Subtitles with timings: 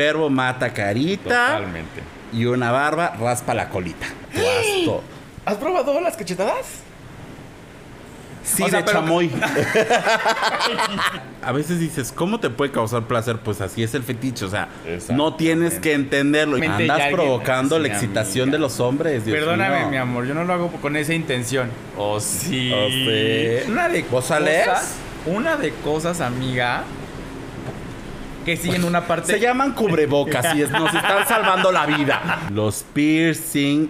[0.00, 1.28] verbo mata carita.
[1.56, 2.02] Totalmente.
[2.32, 4.06] Y una barba raspa la colita.
[5.44, 6.80] ¿Has probado las cachetadas?
[8.42, 9.30] Sí, O sea, de pero- chamoy.
[11.42, 13.38] a veces dices, ¿cómo te puede causar placer?
[13.38, 14.44] Pues así es el fetiche.
[14.44, 14.68] O sea,
[15.10, 16.56] no tienes que entenderlo.
[16.56, 18.56] Ya Andas provocando la excitación amiga.
[18.56, 19.24] de los hombres.
[19.26, 19.88] Dios Perdóname, mío.
[19.90, 21.68] mi amor, yo no lo hago con esa intención.
[21.96, 22.72] ¿O sí?
[22.72, 23.70] ¿O sí?
[23.70, 24.66] Una de ¿Vos salés?
[24.66, 24.94] cosas.
[25.26, 26.84] Una de cosas, amiga.
[28.44, 29.32] Que siguen una parte.
[29.32, 32.48] Se llaman cubrebocas y es- nos están salvando la vida.
[32.52, 33.88] Los piercing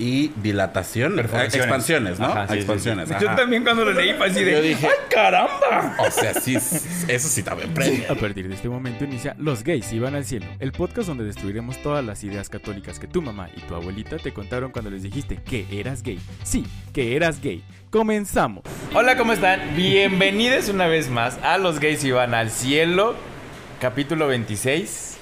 [0.00, 1.16] y dilatación.
[1.16, 1.54] Perforaciones.
[1.56, 2.26] Expansiones, ¿no?
[2.26, 3.08] Ajá, sí, sí, Expansiones.
[3.08, 3.14] sí.
[3.14, 3.24] ajá.
[3.24, 4.52] Yo también cuando lo leí fue así de.
[4.52, 5.96] Yo dije- ¡Ay, caramba!
[5.98, 8.04] O sea, sí, eso sí también premio.
[8.12, 11.82] A partir de este momento inicia Los gays iban al cielo, el podcast donde destruiremos
[11.82, 15.36] todas las ideas católicas que tu mamá y tu abuelita te contaron cuando les dijiste
[15.44, 16.20] que eras gay.
[16.44, 17.64] Sí, que eras gay.
[17.90, 18.62] Comenzamos.
[18.94, 19.74] Hola, ¿cómo están?
[19.74, 23.16] Bienvenidos una vez más a Los Gays Iban al Cielo,
[23.80, 25.16] capítulo 26.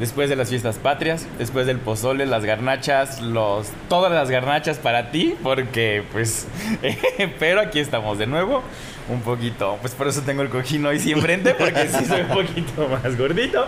[0.00, 5.10] Después de las fiestas patrias, después del pozole, las garnachas, los todas las garnachas para
[5.10, 6.46] ti, porque pues,
[7.40, 8.62] pero aquí estamos de nuevo,
[9.08, 12.28] un poquito, pues por eso tengo el cojín hoy sí enfrente, porque sí soy un
[12.28, 13.66] poquito más gordito,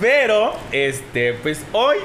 [0.00, 1.96] pero este, pues hoy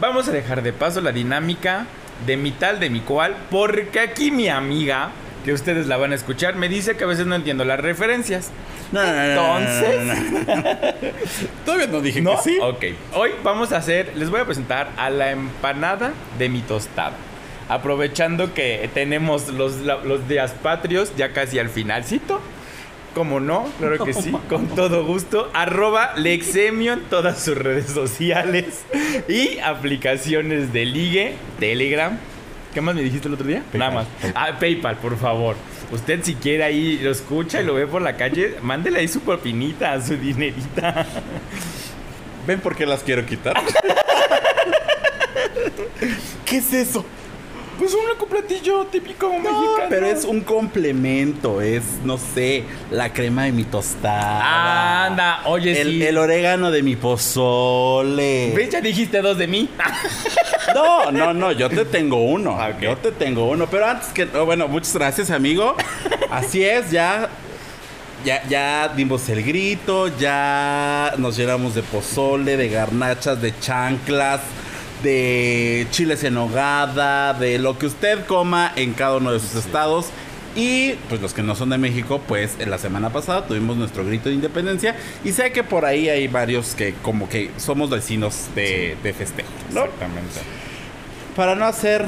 [0.00, 1.86] vamos a dejar de paso la dinámica
[2.26, 5.10] de mi tal, de mi cual, porque aquí mi amiga,
[5.44, 8.50] que ustedes la van a escuchar, me dice que a veces no entiendo las referencias.
[8.92, 10.04] No, Entonces-
[10.46, 10.62] no, no.
[11.64, 12.36] Todavía no dije ¿No?
[12.36, 12.58] que sí.
[12.60, 12.84] Ok.
[13.14, 17.12] Hoy vamos a hacer, les voy a presentar a la empanada de mi tostada.
[17.68, 22.40] Aprovechando que tenemos los, los días patrios ya casi al finalcito.
[23.14, 25.50] Como no, claro que sí, con todo gusto.
[25.52, 28.84] Arroba Lexemio en todas sus redes sociales
[29.28, 32.18] y aplicaciones de ligue, Telegram.
[32.78, 33.64] ¿Qué más me dijiste el otro día?
[33.72, 33.80] PayPal.
[33.80, 34.06] Nada más.
[34.36, 35.56] Ah, PayPal, por favor.
[35.90, 39.18] Usted si quiere ahí lo escucha y lo ve por la calle, mándele ahí su
[39.18, 41.04] propinita, su dinerita.
[42.46, 43.60] ¿Ven por qué las quiero quitar?
[46.44, 47.04] ¿Qué es eso?
[47.78, 49.86] Pues un platillo típico No, mexicano.
[49.88, 55.06] pero es un complemento, es, no sé, la crema de mi tostada.
[55.06, 56.02] Anda, oye, el, sí.
[56.04, 58.52] el orégano de mi pozole.
[58.54, 58.70] ¿Ves?
[58.70, 59.68] Ya dijiste dos de mí.
[60.74, 62.58] No, no, no, yo te tengo uno.
[62.60, 62.78] Ah.
[62.78, 63.66] Yo te tengo uno.
[63.70, 64.28] Pero antes que.
[64.36, 65.74] oh, bueno, muchas gracias, amigo.
[66.30, 67.30] Así es, ya.
[68.22, 74.40] Ya, ya dimos el grito, ya nos llenamos de pozole, de garnachas, de chanclas,
[75.02, 80.06] de chiles en hogada, de lo que usted coma en cada uno de sus estados.
[80.56, 84.04] Y pues los que no son de México, pues en la semana pasada tuvimos nuestro
[84.04, 84.96] grito de independencia.
[85.24, 89.48] Y sé que por ahí hay varios que como que somos vecinos de, de festejo.
[89.72, 89.84] ¿no?
[89.84, 90.40] Exactamente.
[91.36, 92.04] Para no hacer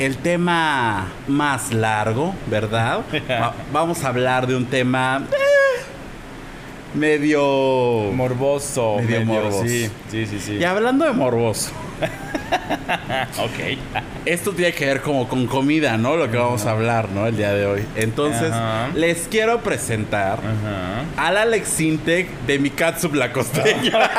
[0.00, 3.02] el tema más largo, ¿verdad?
[3.30, 8.10] Va- vamos a hablar de un tema eh, medio...
[8.12, 8.96] Morboso.
[8.96, 9.62] Medio morboso.
[9.66, 10.40] Sí, sí, sí.
[10.40, 10.52] sí.
[10.54, 11.70] Y hablando de morboso,
[13.38, 13.78] Ok.
[14.24, 16.16] esto tiene que ver como con comida, ¿no?
[16.16, 17.26] Lo que vamos a hablar, ¿no?
[17.26, 17.84] El día de hoy.
[17.96, 18.52] Entonces,
[18.94, 21.04] les quiero presentar Ajá.
[21.16, 23.92] a la Lexintec de mi catsup la costeña.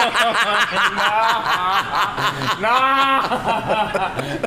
[2.62, 3.22] ¡No!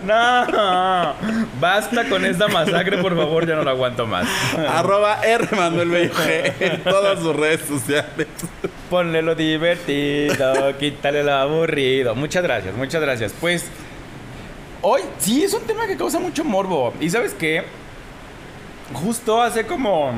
[0.04, 1.14] ¡No!
[1.60, 4.26] Basta con esta masacre, por favor, ya no lo aguanto más.
[4.56, 6.10] Arroba R Manuel
[6.60, 8.26] en todas sus redes sociales.
[8.90, 12.14] Ponle lo divertido, quítale lo aburrido.
[12.14, 13.34] Muchas gracias, muchas gracias.
[13.38, 13.66] Pues,
[14.82, 16.94] hoy sí es un tema que causa mucho morbo.
[17.00, 17.64] ¿Y sabes qué?
[18.94, 20.10] Justo hace como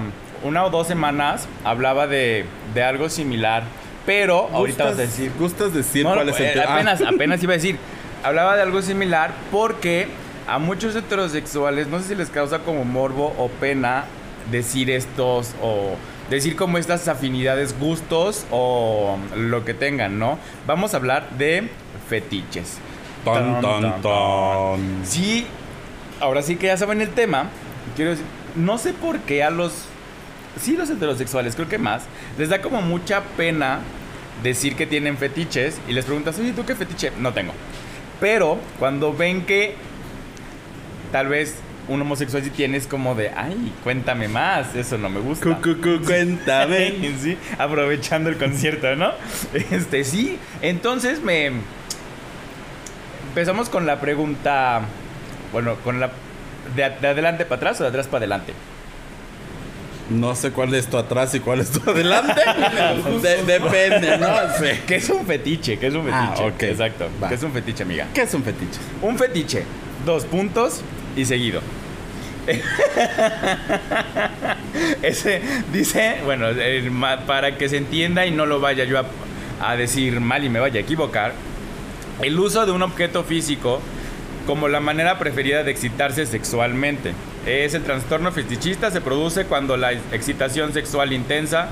[0.44, 2.44] una o dos semanas hablaba de,
[2.74, 3.64] de algo similar.
[4.06, 5.32] Pero ahorita vas a ¿Gustas- decir.
[5.38, 6.64] ¿Gustas decir No, cuál no, es el eh, tema?
[6.68, 6.74] Ah.
[6.74, 7.76] Apenas, apenas iba a decir.
[8.22, 10.06] Hablaba de algo similar porque
[10.46, 14.04] a muchos heterosexuales no sé si les causa como morbo o pena
[14.50, 15.94] decir estos o
[16.30, 20.38] decir como estas afinidades, gustos o lo que tengan, ¿no?
[20.66, 21.68] Vamos a hablar de
[22.08, 22.78] fetiches.
[23.24, 24.80] Ton, Ton, ton, ton, ton.
[25.04, 25.46] Sí,
[26.20, 27.48] ahora sí que ya saben el tema.
[27.96, 28.24] Quiero decir,
[28.56, 29.72] no sé por qué a los.
[30.60, 32.04] Sí, los heterosexuales, creo que más.
[32.38, 33.80] Les da como mucha pena
[34.42, 37.12] decir que tienen fetiches y les preguntas, oye, ¿tú qué fetiche?
[37.18, 37.52] No tengo.
[38.20, 39.74] Pero cuando ven que
[41.12, 41.56] tal vez
[41.90, 45.44] un homosexual sí tienes como de, ay, cuéntame más, eso no me gusta.
[45.44, 46.94] Cu, cu, cu, cuéntame.
[47.22, 49.12] sí, aprovechando el concierto, ¿no?
[49.70, 50.38] Este, sí.
[50.62, 51.50] Entonces me.
[53.28, 54.80] Empezamos con la pregunta.
[55.52, 56.10] Bueno, con la.
[56.74, 58.52] ¿De, de adelante para atrás o de atrás para adelante?
[60.10, 62.40] No sé cuál es tu atrás y cuál es tu adelante.
[63.22, 64.28] De- depende, ¿no?
[64.58, 64.80] Sí.
[64.86, 65.78] ¿Qué es un fetiche?
[65.78, 66.48] ¿Qué es un Ah, fetiche?
[66.48, 66.62] ok.
[66.64, 67.08] Exacto.
[67.22, 67.28] Va.
[67.28, 68.06] ¿Qué es un fetiche, amiga?
[68.12, 68.80] ¿Qué es un fetiche?
[69.02, 69.64] Un fetiche.
[70.04, 70.80] Dos puntos
[71.16, 71.60] y seguido.
[75.02, 75.40] Ese
[75.72, 76.46] dice, bueno,
[77.26, 79.02] para que se entienda y no lo vaya yo
[79.60, 81.32] a, decir mal y me vaya a equivocar,
[82.22, 83.80] el uso de un objeto físico
[84.46, 87.12] como la manera preferida de excitarse sexualmente.
[87.46, 91.68] Es el trastorno fetichista, se produce cuando la excitación sexual intensa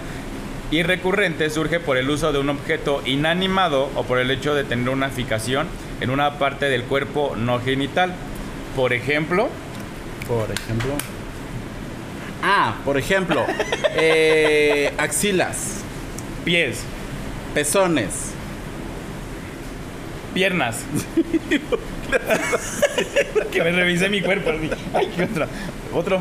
[0.71, 4.65] y recurrente surge por el uso de un objeto inanimado o por el hecho de
[4.65, 5.67] tener una fijación
[6.01, 8.15] en una parte del cuerpo no genital.
[8.77, 9.49] Por ejemplo,
[10.29, 10.93] Por ejemplo.
[12.43, 13.45] Ah, por ejemplo,
[13.97, 15.79] eh, axilas,
[16.45, 16.83] pies,
[17.55, 18.33] pezones,
[20.35, 20.85] piernas.
[23.53, 24.51] que me revisé mi cuerpo.
[24.51, 24.71] así.
[24.95, 25.47] Ay, ¿qué otro?
[25.95, 26.21] Otro.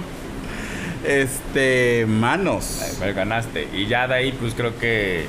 [1.05, 2.81] este, manos.
[2.81, 3.67] Ay, me ganaste.
[3.73, 5.25] Y ya de ahí, pues creo que.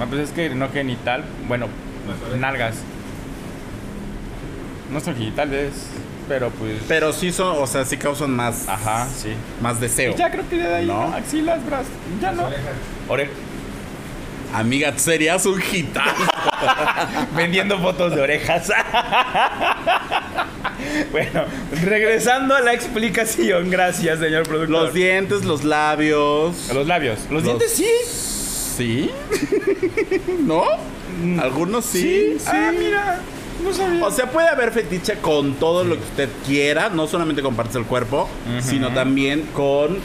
[0.00, 1.24] Ah, Pues es que no genital.
[1.48, 1.66] Bueno,
[2.38, 2.76] nalgas.
[4.92, 5.72] No son genitales,
[6.30, 6.74] pero pues.
[6.86, 9.30] Pero sí son, o sea, sí causan más, Ajá, sí.
[9.60, 10.14] más deseo.
[10.14, 11.08] Ya creo que de ahí, ¿No?
[11.08, 11.16] ¿no?
[11.16, 11.88] Axilas, brazos.
[12.22, 12.48] Ya no.
[13.08, 13.34] Orejas.
[14.54, 16.12] Amiga, serías un gitano.
[17.36, 18.68] Vendiendo fotos de orejas.
[21.10, 21.46] bueno,
[21.82, 23.68] regresando a la explicación.
[23.68, 24.84] Gracias, señor productor.
[24.84, 26.70] Los dientes, los labios.
[26.72, 27.18] Los labios.
[27.24, 27.88] Los, Los- dientes sí.
[28.76, 29.10] ¿Sí?
[30.44, 30.62] ¿No?
[31.42, 32.46] Algunos sí, sí.
[32.46, 33.18] Ah, mira.
[33.62, 34.04] No sabía.
[34.04, 37.74] O sea, puede haber fetiche con todo lo que usted quiera, no solamente con partes
[37.74, 38.28] del cuerpo,
[38.60, 39.98] sino también con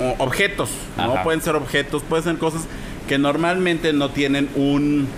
[0.00, 1.22] o, objetos, ¿no?
[1.22, 2.62] Pueden ser objetos, pueden ser cosas
[3.08, 5.08] que normalmente no tienen un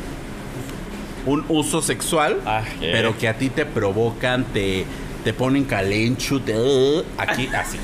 [1.27, 2.91] un uso sexual, Ah, eh.
[2.93, 4.85] pero que a ti te provocan, te
[5.25, 7.79] te ponen calenchu, te, uh, aquí así,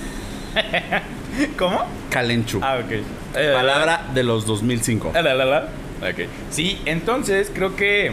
[1.56, 1.86] ¿Cómo?
[2.10, 2.60] calenchu.
[2.62, 2.90] Ah, ok.
[2.92, 5.12] Eh, Palabra de los 2005.
[5.14, 5.68] La, la, la.
[6.02, 6.28] Ok.
[6.50, 8.12] Sí, entonces creo que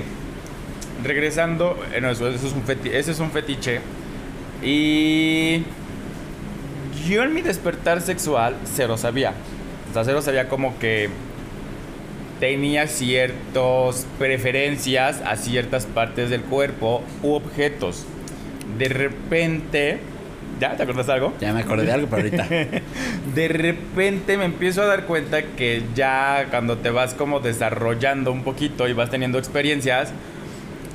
[1.04, 3.80] regresando, eh, no, eso, eso es un feti- ese es un fetiche.
[4.64, 5.64] Y
[7.08, 9.34] yo en mi despertar sexual cero sabía.
[9.90, 11.10] O sea, cero sabía como que
[12.40, 18.06] tenía ciertas preferencias a ciertas partes del cuerpo u objetos.
[18.78, 20.00] De repente,
[20.60, 21.34] ¿ya te acuerdas de algo?
[21.40, 22.48] Ya me acordé de algo, pero ahorita.
[23.36, 28.44] De repente me empiezo a dar cuenta que ya cuando te vas como desarrollando un
[28.44, 30.12] poquito y vas teniendo experiencias,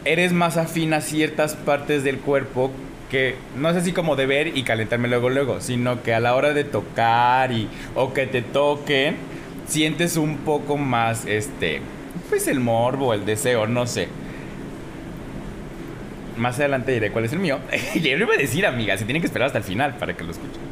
[0.04, 2.70] eres más afín a ciertas partes del cuerpo
[3.10, 6.34] que no es así como de ver y calentarme luego luego, sino que a la
[6.34, 9.16] hora de tocar y o que te toquen,
[9.66, 11.82] sientes un poco más este
[12.28, 14.08] pues el morbo, el deseo, no sé.
[16.38, 17.58] Más adelante diré cuál es el mío.
[17.94, 20.24] ya lo iba a decir, amiga, se tiene que esperar hasta el final para que
[20.24, 20.62] lo escuchen.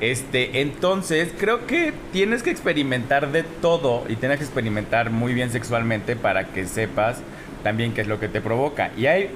[0.00, 5.50] Este, entonces creo que tienes que experimentar de todo y tienes que experimentar muy bien
[5.50, 7.22] sexualmente para que sepas
[7.66, 8.92] también qué es lo que te provoca.
[8.96, 9.28] Y hay,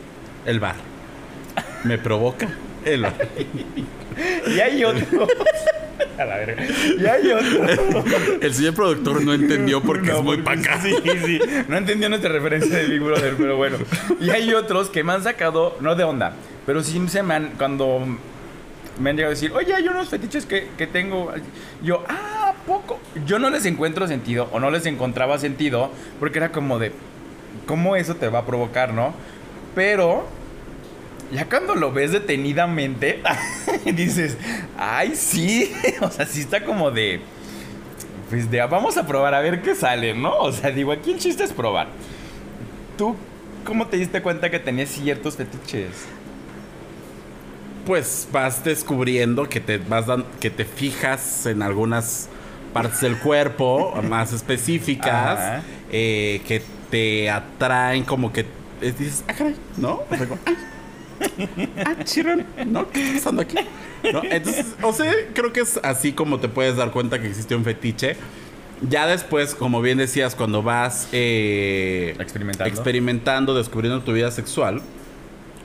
[0.47, 0.77] El bar.
[1.83, 2.49] Me provoca
[2.85, 3.15] el bar.
[4.47, 5.27] y hay otro.
[6.17, 6.63] A la verga.
[6.97, 8.05] Y hay otro.
[8.41, 10.81] El señor productor no entendió porque No, es muy porque- paca.
[10.81, 10.95] Sí,
[11.27, 11.41] sí.
[11.67, 13.79] No entendió nuestra referencia de Big Brother, pero bueno.
[14.21, 16.35] Y hay otros que me han sacado, no de onda,
[16.67, 18.07] pero sí se me han, cuando
[19.01, 21.33] me han llegado a decir, oye, hay unos fetiches que, que tengo.
[21.83, 23.01] Yo, ah, poco.
[23.27, 25.91] Yo no les encuentro sentido o no les encontraba sentido
[26.21, 26.93] porque era como de,
[27.67, 29.13] ¿cómo eso te va a provocar, no?
[29.75, 30.27] Pero
[31.33, 33.23] ya cuando lo ves detenidamente,
[33.85, 34.37] dices,
[34.79, 35.73] ay, sí.
[36.01, 37.21] O sea, sí está como de.
[38.29, 40.37] Pues de vamos a probar a ver qué sale, ¿no?
[40.39, 41.89] O sea, digo, aquí el chiste es probar.
[42.97, 43.17] ¿Tú
[43.65, 45.91] cómo te diste cuenta que tenías ciertos fetiches?
[47.87, 52.29] Pues vas descubriendo que te vas dan- que te fijas en algunas
[52.73, 58.47] partes del cuerpo más específicas eh, que te atraen como que
[58.81, 60.01] dices, ah, caray, ¿no?
[60.11, 60.57] O sea, como, "Ay,
[61.87, 62.89] ah, chirón, ¿no?
[62.91, 63.57] ¿Qué está pasando aquí?
[64.13, 64.23] ¿No?
[64.25, 67.65] Entonces, o sea, creo que es así como te puedes dar cuenta que existe un
[67.65, 68.17] fetiche.
[68.89, 72.73] Ya después, como bien decías, cuando vas eh, Experimentando.
[72.73, 74.81] experimentando, descubriendo tu vida sexual,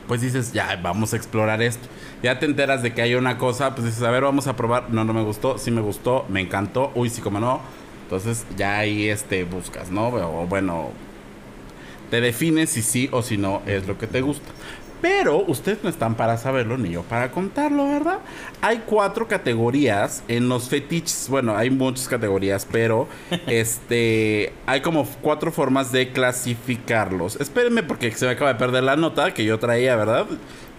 [0.07, 1.87] pues dices, ya, vamos a explorar esto.
[2.21, 4.89] Ya te enteras de que hay una cosa, pues dices, a ver, vamos a probar.
[4.89, 7.61] No, no me gustó, sí me gustó, me encantó, uy, sí, como no.
[8.03, 10.09] Entonces ya ahí este, buscas, ¿no?
[10.09, 10.89] O bueno,
[12.09, 14.49] te defines si sí o si no es lo que te gusta.
[15.01, 18.19] Pero ustedes no están para saberlo ni yo para contarlo, ¿verdad?
[18.61, 21.27] Hay cuatro categorías en los fetiches.
[21.29, 23.07] Bueno, hay muchas categorías, pero
[23.47, 27.35] este hay como cuatro formas de clasificarlos.
[27.39, 30.25] Espérenme porque se me acaba de perder la nota que yo traía, ¿verdad?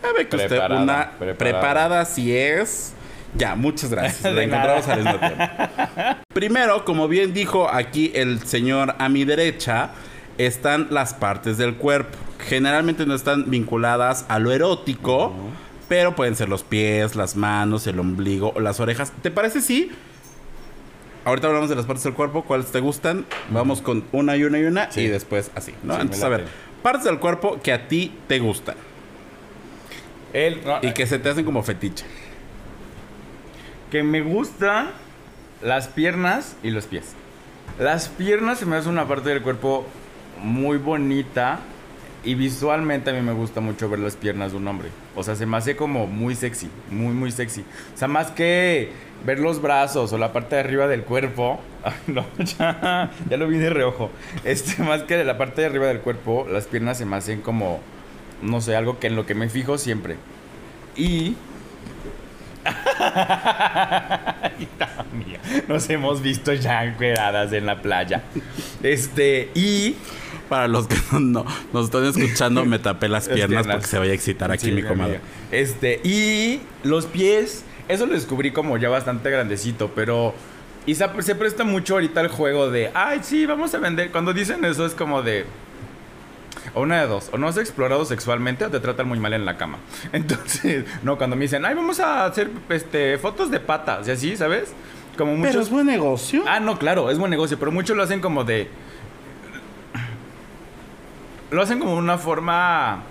[0.02, 1.36] A ver que usted Preparada, una preparada.
[1.36, 2.94] preparada si es.
[3.36, 4.22] Ya, muchas gracias.
[4.34, 4.94] La encontramos nada.
[4.94, 6.22] al mismo tiempo.
[6.34, 9.90] Primero, como bien dijo aquí el señor a mi derecha,
[10.38, 12.16] están las partes del cuerpo.
[12.38, 15.32] Generalmente no están vinculadas a lo erótico,
[15.88, 19.12] pero pueden ser los pies, las manos, el ombligo o las orejas.
[19.22, 19.90] ¿Te parece si
[21.24, 23.26] ahorita hablamos de las partes del cuerpo, cuáles te gustan.
[23.50, 25.00] Vamos con una y una y una Sí.
[25.02, 25.94] y después así, ¿no?
[25.94, 26.44] Sí, Entonces, a ver,
[26.82, 28.76] partes del cuerpo que a ti te gustan
[30.32, 32.04] El, no, y que se te hacen como fetiche.
[33.90, 34.90] que me gusta
[35.62, 37.14] las piernas y los pies.
[37.80, 39.84] Las piernas se me hace una parte del cuerpo
[40.46, 41.58] muy bonita
[42.24, 44.88] y visualmente a mí me gusta mucho ver las piernas de un hombre.
[45.14, 47.62] O sea, se me hace como muy sexy, muy, muy sexy.
[47.94, 48.90] O sea, más que
[49.24, 51.60] ver los brazos o la parte de arriba del cuerpo.
[52.08, 54.10] No, ya, ya lo vi de reojo.
[54.44, 57.80] Este, más que la parte de arriba del cuerpo, las piernas se me hacen como,
[58.42, 60.16] no sé, algo que en lo que me fijo siempre.
[60.96, 61.36] Y
[65.68, 68.22] Nos hemos visto ya encueradas en la playa.
[68.82, 69.94] Este, y.
[70.48, 73.76] Para los que no, no- nos están escuchando, me tapé las Las piernas, piernas.
[73.76, 75.20] porque se vaya a excitar aquí Sí, mi comadre.
[75.50, 80.34] Este, y los pies, eso lo descubrí como ya bastante grandecito, pero.
[80.86, 82.90] Y se, se presta mucho ahorita el juego de.
[82.94, 84.12] Ay, sí, vamos a vender.
[84.12, 85.44] Cuando dicen eso es como de.
[86.74, 89.44] O una de dos, o no has explorado sexualmente o te tratan muy mal en
[89.44, 89.78] la cama.
[90.12, 94.36] Entonces, no, cuando me dicen, ay, vamos a hacer este, fotos de patas y así,
[94.36, 94.72] ¿sabes?
[95.16, 95.50] Como muchos.
[95.52, 96.42] Pero es buen negocio.
[96.46, 98.68] Ah, no, claro, es buen negocio, pero muchos lo hacen como de.
[101.50, 103.02] Lo hacen como una forma.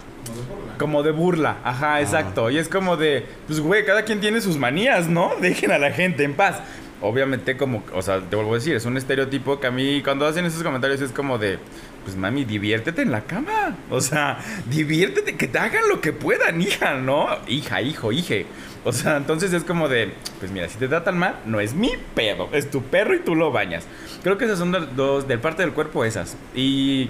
[0.77, 2.49] Como de burla, ajá, exacto.
[2.49, 5.31] Y es como de, pues güey, cada quien tiene sus manías, ¿no?
[5.41, 6.59] Dejen a la gente en paz.
[7.01, 10.25] Obviamente como, o sea, te vuelvo a decir, es un estereotipo que a mí cuando
[10.25, 11.59] hacen esos comentarios es como de,
[12.03, 13.77] pues mami, diviértete en la cama.
[13.89, 14.39] O sea,
[14.69, 17.27] diviértete, que te hagan lo que puedan, hija, ¿no?
[17.47, 18.45] Hija, hijo, hije.
[18.83, 21.91] O sea, entonces es como de, pues mira, si te tratan mal, no es mi
[22.13, 23.85] pedo, es tu perro y tú lo bañas.
[24.21, 26.37] Creo que esas son dos, del parte del cuerpo esas.
[26.53, 27.09] Y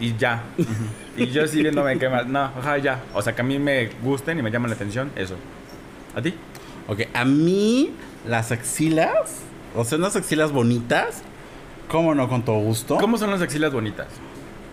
[0.00, 0.42] y ya.
[1.16, 2.26] y yo sí viéndome que más.
[2.26, 3.02] No, ajá, ya.
[3.14, 5.36] O sea, que a mí me gusten y me llaman la atención, eso.
[6.16, 6.34] ¿A ti?
[6.88, 7.92] Ok, a mí
[8.26, 9.36] las axilas,
[9.76, 11.22] o sea, unas axilas bonitas,
[11.88, 12.28] ¿cómo no?
[12.28, 12.96] Con todo gusto.
[12.96, 14.08] ¿Cómo son las axilas bonitas?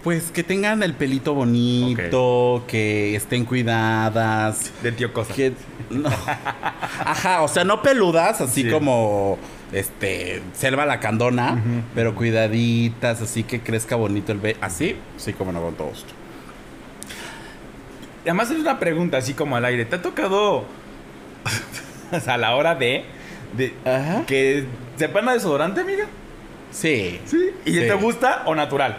[0.04, 5.34] Pues que tengan el pelito bonito, que estén cuidadas, De tío Cosa.
[5.34, 5.54] que...
[5.90, 6.10] no.
[7.06, 8.70] Ajá, o sea, no peludas, así Sí.
[8.70, 9.38] como,
[9.74, 11.62] este, selva la candona,
[11.96, 14.40] pero cuidaditas, así que crezca bonito el...
[14.40, 16.14] Be así, sí, como no, con todo gusto.
[18.26, 19.86] Y además es una pregunta así como al aire.
[19.86, 20.66] ¿Te ha tocado
[22.28, 23.06] a la hora de,
[23.56, 24.24] de Ajá.
[24.26, 24.66] que
[24.98, 26.06] sepan a desodorante, amiga?
[26.72, 27.20] Sí.
[27.26, 27.52] Sí.
[27.66, 27.80] ¿Y Sí.
[27.80, 28.98] te gusta o natural?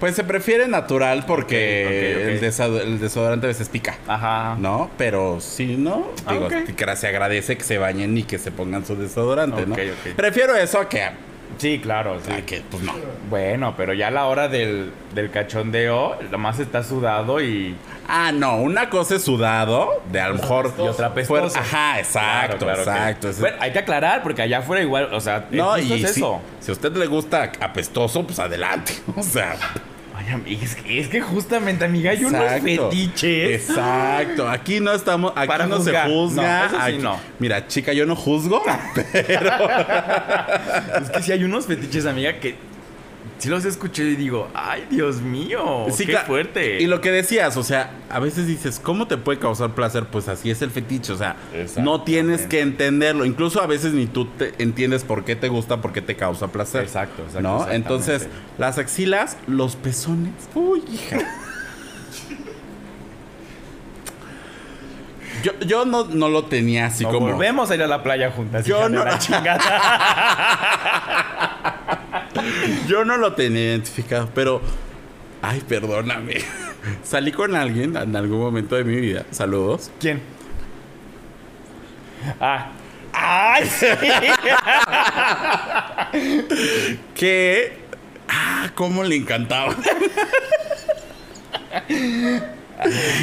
[0.00, 2.32] Pues se prefiere natural porque.
[2.32, 3.98] El, desa- el desodorante a veces pica.
[4.08, 4.56] Ajá.
[4.58, 4.90] ¿No?
[4.98, 8.84] Pero si no, Ah, digo, que se agradece que se bañen y que se pongan
[8.86, 9.76] su desodorante, ¿no?
[10.16, 11.02] Prefiero eso a que,
[11.60, 12.18] Sí, claro.
[12.26, 12.42] sí.
[12.42, 12.92] que, pues no.
[13.28, 17.76] Bueno, pero ya a la hora del, del cachondeo, nomás está sudado y.
[18.08, 20.72] Ah, no, una cosa es sudado, de a lo mejor.
[20.78, 21.14] Y otra fuera-
[21.44, 21.58] pestoso.
[21.58, 23.30] Ajá, exacto, Claro, claro, exacto.
[23.40, 26.40] Bueno, hay que aclarar porque allá afuera igual, o sea, no, y es si, eso.
[26.60, 28.92] si a usted le gusta apestoso, pues adelante.
[29.16, 29.54] O sea,
[30.46, 33.68] es que, es que justamente, amiga, hay unos fetiches.
[33.68, 34.48] Exacto.
[34.48, 36.06] Aquí no estamos, aquí Para no juzgar.
[36.06, 36.42] se juzga.
[36.60, 37.18] No, eso sí aquí- no.
[37.38, 38.62] Mira, chica, yo no juzgo.
[41.02, 42.54] Es que sí hay unos fetiches, amiga, que
[43.38, 46.80] sí los escuché y digo, ay, Dios mío, Sí, qué fuerte.
[46.82, 50.04] Y lo que decías, o sea, a veces dices, ¿cómo te puede causar placer?
[50.06, 51.36] Pues así es el fetiche, o sea,
[51.78, 53.24] no tienes que entenderlo.
[53.24, 56.48] Incluso a veces ni tú te entiendes por qué te gusta, por qué te causa
[56.48, 56.82] placer.
[56.82, 57.70] Exacto, exacto, ¿No?
[57.70, 60.32] Entonces, las axilas, los pezones.
[60.54, 61.18] Uy, hija.
[65.42, 67.28] Yo, yo no, no lo tenía así No, como.
[67.32, 68.66] volvemos a ir a la playa juntas.
[68.66, 69.58] Yo no- la chingada.
[72.88, 74.60] Yo no lo tenía identificado, pero.
[75.42, 76.38] Ay, perdóname.
[77.02, 79.24] Salí con alguien en algún momento de mi vida.
[79.30, 79.90] Saludos.
[79.98, 80.20] ¿Quién?
[82.40, 82.70] Ah.
[83.12, 83.66] ¡Ay!
[83.66, 83.86] sí!
[87.14, 87.72] que
[88.28, 89.76] ah cómo le encantaba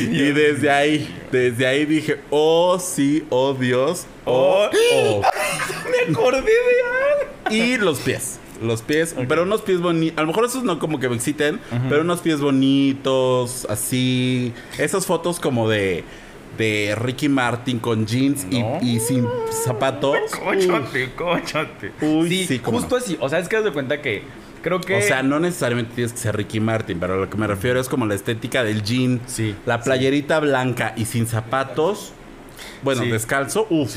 [0.01, 5.21] y desde ahí desde ahí dije oh sí oh Dios oh, oh.
[5.91, 7.55] Me acordé de algo.
[7.55, 10.99] y los pies los pies pero unos pies bonitos a lo mejor esos no como
[10.99, 11.59] que me exciten
[11.89, 16.03] pero unos pies bonitos así esas fotos como de
[16.57, 18.79] de Ricky Martin con jeans y- No.
[18.81, 21.91] y, sin zapatos Cóchate, cóchate.
[22.01, 23.15] Uy, sí, sí, justo así.
[23.19, 24.23] O sea, es que das de cuenta que
[24.63, 24.95] creo que.
[24.95, 27.79] O sea, no necesariamente tienes que ser Ricky Martin, pero a lo que me refiero
[27.79, 29.21] es como la estética del jean.
[29.27, 32.13] Sí, La playerita blanca y sin zapatos.
[32.83, 33.09] Bueno, Sí.
[33.11, 33.67] descalzo.
[33.69, 33.95] Uf.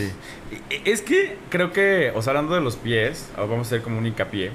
[0.85, 3.99] Es que creo que, o sea, hablando de los pies, ahora vamos a hacer como
[3.99, 4.51] un hincapié.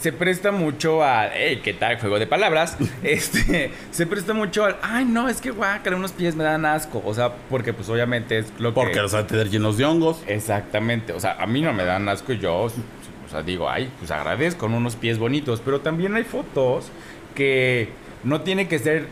[0.00, 1.26] se presta mucho a.
[1.34, 1.98] ¡Ey, qué tal!
[1.98, 2.76] Juego de palabras.
[3.02, 3.72] Este.
[3.90, 4.76] Se presta mucho al.
[4.82, 7.02] Ay, no, es que guácala, unos pies me dan asco.
[7.04, 8.74] O sea, porque pues obviamente es lo que.
[8.74, 10.22] Porque los van a tener llenos de hongos.
[10.28, 11.12] Exactamente.
[11.12, 12.56] O sea, a mí no me dan asco y yo.
[12.62, 15.60] O sea, digo, ay, pues agradezco con unos pies bonitos.
[15.64, 16.86] Pero también hay fotos
[17.34, 17.88] que
[18.22, 19.06] no tiene que ser,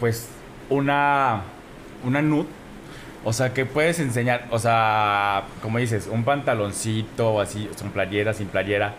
[0.00, 0.28] pues,
[0.68, 1.42] una.
[2.04, 2.46] Una nude.
[3.24, 8.48] O sea, que puedes enseñar, o sea, como dices, un pantaloncito así, son playera, sin
[8.48, 8.94] playera.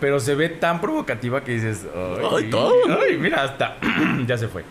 [0.00, 2.72] Pero se ve tan provocativa que dices, ay, Ay, todo.
[3.02, 3.76] ay, mira, hasta
[4.26, 4.64] ya se fue.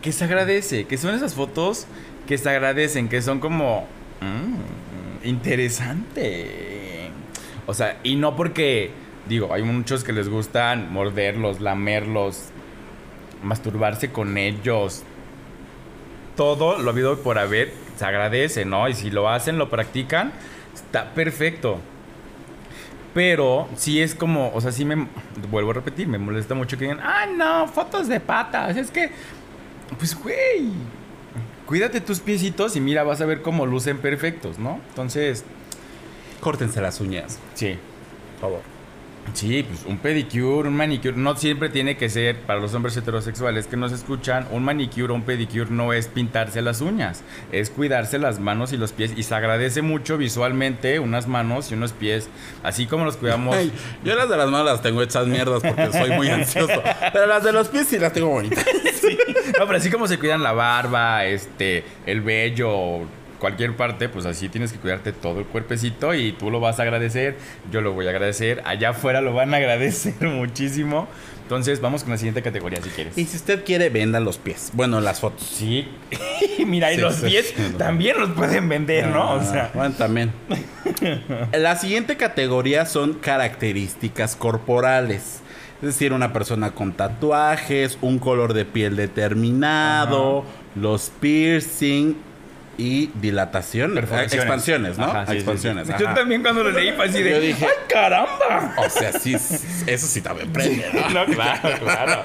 [0.00, 1.86] Que se agradece, que son esas fotos
[2.26, 3.86] que se agradecen, que son como
[4.22, 7.10] mm, interesante.
[7.66, 8.90] O sea, y no porque,
[9.28, 12.44] digo, hay muchos que les gustan morderlos, lamerlos,
[13.42, 15.02] masturbarse con ellos.
[16.36, 17.72] Todo lo habido por haber
[18.02, 18.88] se agradece, ¿no?
[18.88, 20.32] Y si lo hacen, lo practican,
[20.74, 21.78] está perfecto.
[23.14, 25.06] Pero sí es como, o sea, sí me
[25.50, 28.76] vuelvo a repetir, me molesta mucho que digan, ah, no, fotos de patas.
[28.76, 29.12] Es que,
[29.98, 30.72] pues, güey,
[31.64, 34.80] cuídate tus piecitos y mira, vas a ver cómo lucen perfectos, ¿no?
[34.88, 35.44] Entonces,
[36.40, 37.78] Córtense las uñas, sí.
[38.40, 38.71] por favor.
[39.34, 43.66] Sí, pues un pedicure, un manicure, no siempre tiene que ser para los hombres heterosexuales
[43.66, 48.18] que nos escuchan, un manicure o un pedicure no es pintarse las uñas, es cuidarse
[48.18, 52.28] las manos y los pies y se agradece mucho visualmente unas manos y unos pies,
[52.62, 53.56] así como los cuidamos.
[53.56, 53.72] Ay,
[54.04, 56.82] yo las de las manos las tengo hechas mierdas porque soy muy ansioso.
[57.12, 58.64] Pero las de los pies sí las tengo bonitas.
[59.02, 59.18] Sí.
[59.58, 63.00] No, pero así como se cuidan la barba, este, el vello,
[63.42, 66.84] cualquier parte, pues así tienes que cuidarte todo el cuerpecito y tú lo vas a
[66.84, 67.36] agradecer,
[67.72, 71.08] yo lo voy a agradecer, allá afuera lo van a agradecer muchísimo.
[71.42, 73.18] Entonces, vamos con la siguiente categoría si quieres.
[73.18, 74.70] Y si usted quiere, venda los pies.
[74.74, 75.42] Bueno, las fotos.
[75.44, 75.88] Sí.
[76.66, 79.32] Mira, y los sí, pies sí, también los pueden vender, ¿no?
[79.32, 80.30] O Ah, sea, Bueno, también.
[81.52, 85.40] La siguiente categoría son características corporales.
[85.82, 90.44] Es decir, una persona con tatuajes, un color de piel determinado,
[90.76, 92.14] los piercing
[92.78, 93.94] y dilatación.
[93.94, 94.34] Perforaciones.
[94.34, 95.04] Expansiones, ¿no?
[95.04, 95.86] Ajá, sí, sí, Expansiones.
[95.88, 95.92] sí.
[95.98, 98.74] Yo también cuando lo leí fue así de, Yo dije- ¡ay, caramba!
[98.78, 101.10] O sea, sí, eso sí también prende, ¿no?
[101.10, 102.22] No, claro, claro.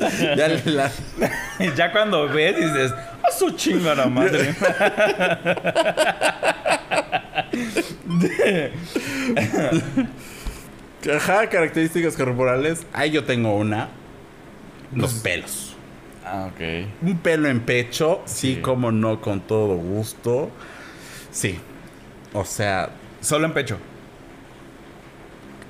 [0.36, 0.90] Ya la-
[1.76, 4.54] ya cuando ves dices, ¡a su chingada madre!
[11.14, 12.86] Ajá, características corporales.
[12.92, 13.88] Ahí yo tengo una.
[14.94, 15.71] Los pelos.
[16.24, 16.60] Ah, ok.
[17.02, 18.60] Un pelo en pecho, sí, Sí.
[18.60, 20.50] como no, con todo gusto.
[21.30, 21.58] Sí.
[22.32, 23.78] O sea, Solo en pecho.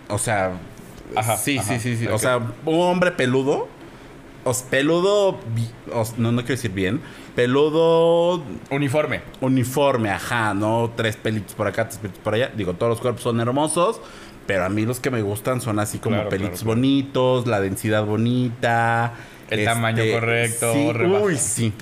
[0.09, 0.53] o sea,
[1.17, 2.07] Ajá, sí, ajá, sí, sí, sí.
[2.09, 3.69] O sea, un hombre peludo.
[4.45, 5.39] O sea, peludo,
[6.17, 7.01] no, no quiero decir bien.
[7.37, 9.21] Peludo Uniforme.
[9.41, 10.91] uniforme, ajá, ¿no?
[10.97, 12.51] Tres pelitos por acá, tres pelitos por allá.
[12.57, 14.01] Digo, todos los cuerpos son hermosos.
[14.47, 16.77] Pero a mí los que me gustan son así como Claro, pelitos claro, claro.
[16.81, 19.13] bonitos, la densidad bonita.
[19.43, 21.73] Este, El tamaño correcto, Sí, uy, sí.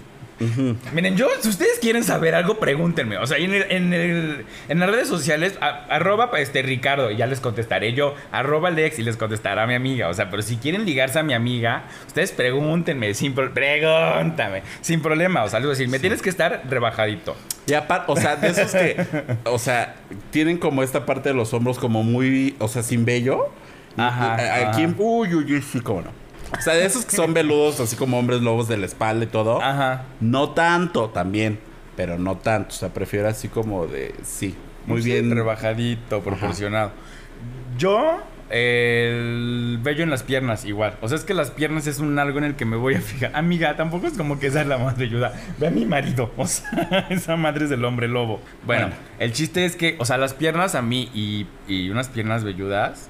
[0.95, 3.19] Miren, yo, si ustedes quieren saber algo, pregúntenme.
[3.19, 7.19] O sea, en, el- en, el- en las redes sociales, a- arroba este, Ricardo, y
[7.19, 8.15] ya les contestaré yo.
[8.33, 10.09] Arroba Lex y les contestará mi amiga.
[10.09, 15.03] O sea, pero si quieren ligarse a mi amiga, ustedes pregúntenme, sin pro- pregúntame, sin
[15.03, 15.45] problema.
[15.45, 17.37] O sea, les voy a decir, me tienes que estar rebajadito.
[17.67, 18.97] Y aparte, o sea, de esos que,
[19.45, 19.97] o sea,
[20.31, 23.51] tienen como esta parte de los hombros como muy, o sea, sin vello.
[23.99, 26.11] Ajá, Aquí, uy, uy, uy, sí, cómo no.
[26.59, 29.29] O sea, de esos que son veludos, así como hombres lobos de la espalda y
[29.29, 29.63] todo.
[29.63, 30.03] Ajá.
[30.21, 31.59] No tanto también,
[31.97, 32.71] pero no tanto.
[32.71, 34.55] O sea, prefiero así como de, sí,
[34.87, 35.31] muy Sí, bien.
[35.35, 36.93] Rebajadito, proporcionado.
[37.79, 38.19] Yo,
[38.51, 40.97] el vello en las piernas, igual.
[41.01, 43.01] O sea, es que las piernas es un algo en el que me voy a
[43.01, 43.31] fijar.
[43.35, 45.33] Amiga, tampoco es como que esa es la madre ayuda.
[45.59, 46.33] Ve a mi marido.
[46.37, 48.41] O sea, esa madre es del hombre lobo.
[48.67, 48.95] Bueno, Bueno.
[49.19, 53.09] el chiste es que, o sea, las piernas a mí y, y unas piernas velludas.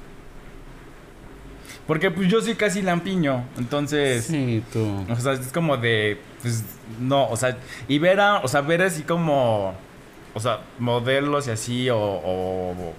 [1.91, 3.43] Porque pues yo soy casi lampiño.
[3.59, 4.27] Entonces.
[4.27, 5.05] Sí, tú.
[5.11, 6.19] O sea, es como de.
[6.41, 6.63] Pues
[7.01, 7.57] no, o sea,
[7.89, 8.39] y ver a.
[8.45, 9.75] O sea, ver así como.
[10.33, 11.99] O sea, modelos y así, o.
[11.99, 12.95] o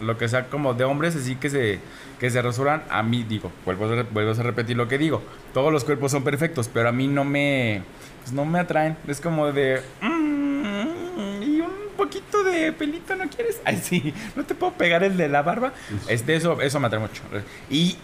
[0.00, 1.78] lo que sea, como de hombres así que se.
[2.18, 5.22] Que se rasuran, a mí, digo, vuelvo a, vuelvo a repetir lo que digo.
[5.54, 7.82] Todos los cuerpos son perfectos, pero a mí no me.
[8.22, 8.96] Pues no me atraen.
[9.06, 9.82] Es como de.
[10.00, 10.29] "Mm,
[12.70, 13.60] de pelito, ¿no quieres?
[13.64, 15.72] Ay, sí, no te puedo pegar el de la barba.
[16.08, 17.22] Este, eso, eso me atrae mucho.
[17.70, 17.96] Y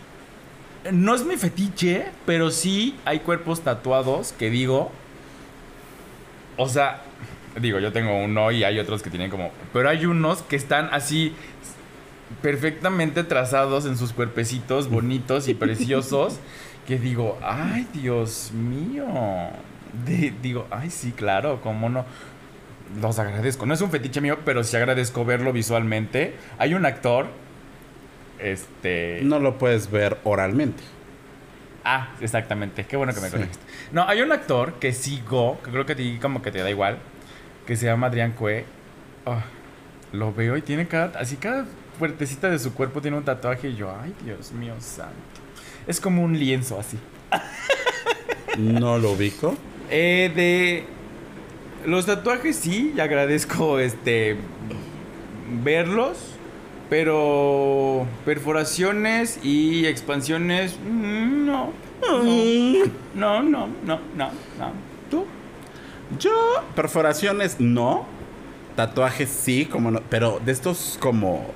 [0.93, 4.91] no es mi fetiche, pero sí hay cuerpos tatuados que digo.
[6.57, 7.03] O sea,
[7.61, 9.51] digo, yo tengo uno y hay otros que tienen como.
[9.73, 11.35] Pero hay unos que están así
[12.43, 16.39] perfectamente trazados en sus cuerpecitos bonitos y preciosos.
[16.87, 19.07] que digo, ay, Dios mío.
[20.07, 22.05] De- digo, ay, sí, claro, cómo no.
[23.01, 23.67] Los agradezco.
[23.67, 26.35] No es un fetiche mío, pero sí agradezco verlo visualmente.
[26.59, 27.27] Hay un actor
[28.39, 29.21] Este.
[29.23, 30.83] No lo puedes ver oralmente.
[31.85, 32.85] Ah, exactamente.
[32.85, 33.33] Qué bueno que me Sí.
[33.33, 33.65] conectaste.
[33.93, 36.99] No, hay un actor que sigo, que creo que ti como que te da igual,
[37.67, 38.65] que se llama Adrián Cue.
[39.25, 39.43] Ah,
[40.13, 41.65] lo veo y tiene cada, así cada
[41.99, 45.15] fuertecita de su cuerpo tiene un tatuaje y yo, ay Dios mío santo.
[45.87, 46.99] Es como un lienzo así.
[48.59, 49.55] No lo ubico.
[49.91, 50.85] Eh, de
[51.85, 54.37] los tatuajes sí, y agradezco este
[55.63, 56.19] verlos,
[56.89, 61.87] pero perforaciones y expansiones mm, no.
[63.15, 64.31] No, no, no, no, no.
[65.11, 65.25] ¿Tú?
[66.19, 66.33] Yo,
[66.75, 68.07] perforaciones no.
[68.77, 70.03] Tatuajes sí, como no.
[70.11, 71.47] Pero de estos como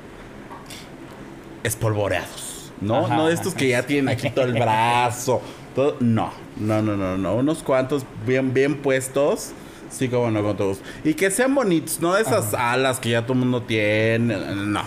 [1.62, 2.72] espolvoreados.
[2.80, 3.04] ¿No?
[3.04, 5.42] Ajá, no de estos que ya tienen aquí todo el brazo.
[5.74, 5.96] Todo.
[6.00, 6.32] No.
[6.56, 7.36] No, no, no, no.
[7.36, 9.52] Unos cuantos bien, bien puestos.
[9.90, 10.80] Sí, como no, con todos.
[11.04, 14.36] Y que sean bonitos, no esas alas que ya todo el mundo tiene.
[14.54, 14.82] No.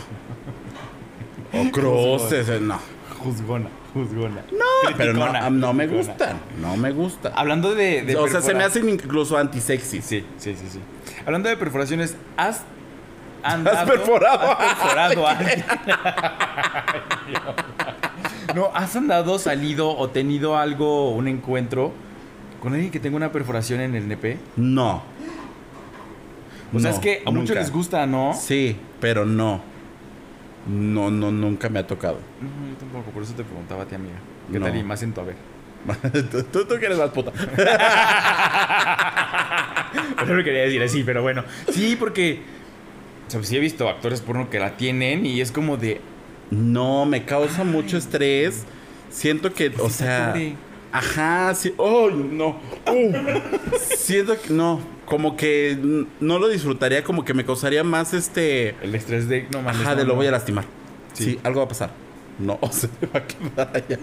[1.53, 2.79] O cruces, no.
[3.19, 4.43] Juzgona, juzgona.
[4.51, 6.39] No, pero no, no me gustan.
[6.59, 7.33] No me gustan.
[7.35, 10.03] Hablando de, de o sea, se me hacen incluso antisexys.
[10.03, 10.79] Sí, sí, sí, sí.
[11.25, 12.63] Hablando de perforaciones, ¿has
[13.43, 13.85] andado...
[13.85, 15.65] perforado a ¿Has perforado alguien?
[18.55, 21.93] no, ¿has andado, salido o tenido algo, un encuentro
[22.63, 24.37] con alguien que tenga una perforación en el nepe?
[24.55, 25.03] No.
[26.73, 28.33] O sea, No, es que a muchos les gusta, ¿no?
[28.33, 29.61] Sí, pero no.
[30.65, 32.19] No, no, nunca me ha tocado.
[32.41, 34.15] No, yo tampoco, por eso te preguntaba a ti, amiga.
[34.49, 34.65] ¿Qué No.
[34.65, 35.35] tal y más en tu haber?
[36.31, 37.33] tú, tú, tú que eres más puta.
[40.25, 41.43] No lo quería decir así, pero bueno.
[41.69, 42.41] Sí, porque...
[43.27, 45.99] O sea, sí he visto actores porno que la tienen y es como de...
[46.49, 48.63] No, me causa mucho estrés.
[49.09, 50.29] Siento que, o sea.
[50.31, 50.55] pobre.
[50.93, 51.73] Ajá, sí.
[51.79, 52.59] ¡Ay, no!
[52.87, 53.13] Uh.
[53.97, 54.79] Siento que no.
[55.07, 58.75] Como que no lo disfrutaría, como que me causaría más este.
[58.81, 59.47] El estrés de...
[59.51, 60.65] No, mames, Ajá, de lo voy a lastimar.
[61.13, 61.23] Sí.
[61.23, 61.39] Sí.
[61.43, 61.91] algo va a pasar.
[62.37, 63.99] No, se me va a quedar allá.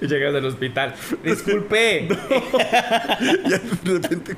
[0.00, 0.94] Y llegas al hospital.
[1.22, 2.08] Disculpe.
[3.48, 4.34] Ya de repente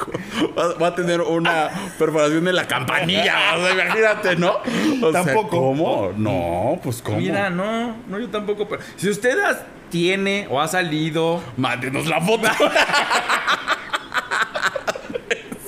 [0.58, 3.54] va, va a tener una perforación en la campanilla.
[3.56, 4.54] O sea, imagínate, ¿no?
[5.02, 5.48] O sea, Tampoco.
[5.50, 6.12] ¿Cómo?
[6.16, 7.18] No, pues ¿cómo?
[7.18, 8.68] Mira, no, no, yo tampoco.
[8.68, 11.42] Pero si usted has- tiene o ha salido.
[11.56, 12.48] Mándenos la foto.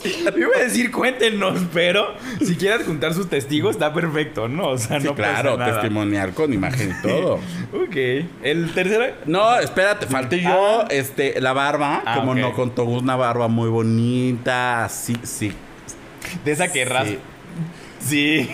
[0.04, 4.68] Iba a decir cuéntenos, pero si quiere adjuntar sus testigos, está perfecto, ¿no?
[4.70, 5.80] O sea, Sí, no claro, pasa nada.
[5.80, 7.38] testimonial con imagen y todo.
[7.72, 7.96] Ok.
[8.42, 9.14] El tercero.
[9.26, 10.86] No, espérate, falté yo, Ah.
[10.90, 12.38] este, la barba, Ah, como ok.
[12.38, 15.52] no contó una barba muy bonita, sí, sí.
[16.44, 17.16] De esa que raspa.
[18.00, 18.48] Sí.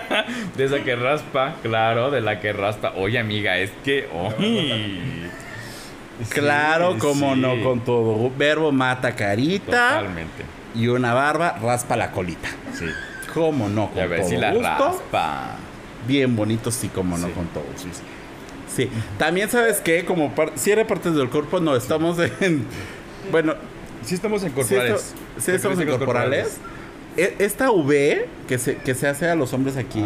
[0.56, 2.92] De esa que raspa, claro, de la que raspa.
[2.96, 4.08] Oye, amiga, es que.
[6.30, 8.30] Claro, Sí, como no con todo.
[8.36, 9.64] Verbo mata carita
[9.98, 10.44] Totalmente.
[10.74, 12.48] Y una barba raspa la colita.
[12.78, 12.86] Sí.
[13.32, 14.68] Cómo no, con Ya ves, todo si la gusto.
[14.68, 15.56] raspa.
[16.06, 17.32] Bien bonito, sí, como no, Sí.
[17.32, 17.64] con todo.
[17.76, 17.88] Sí,
[18.74, 18.90] sí.
[19.18, 20.04] También, ¿sabes qué?
[20.04, 22.64] Como par- cierre partes del cuerpo, no, estamos en...
[23.30, 23.54] Bueno,
[24.04, 24.92] Sí, estamos en corporales.
[25.00, 26.58] esto- sí estamos en corporales.
[27.16, 30.02] E- Esta V que se, que se hace a los hombres aquí,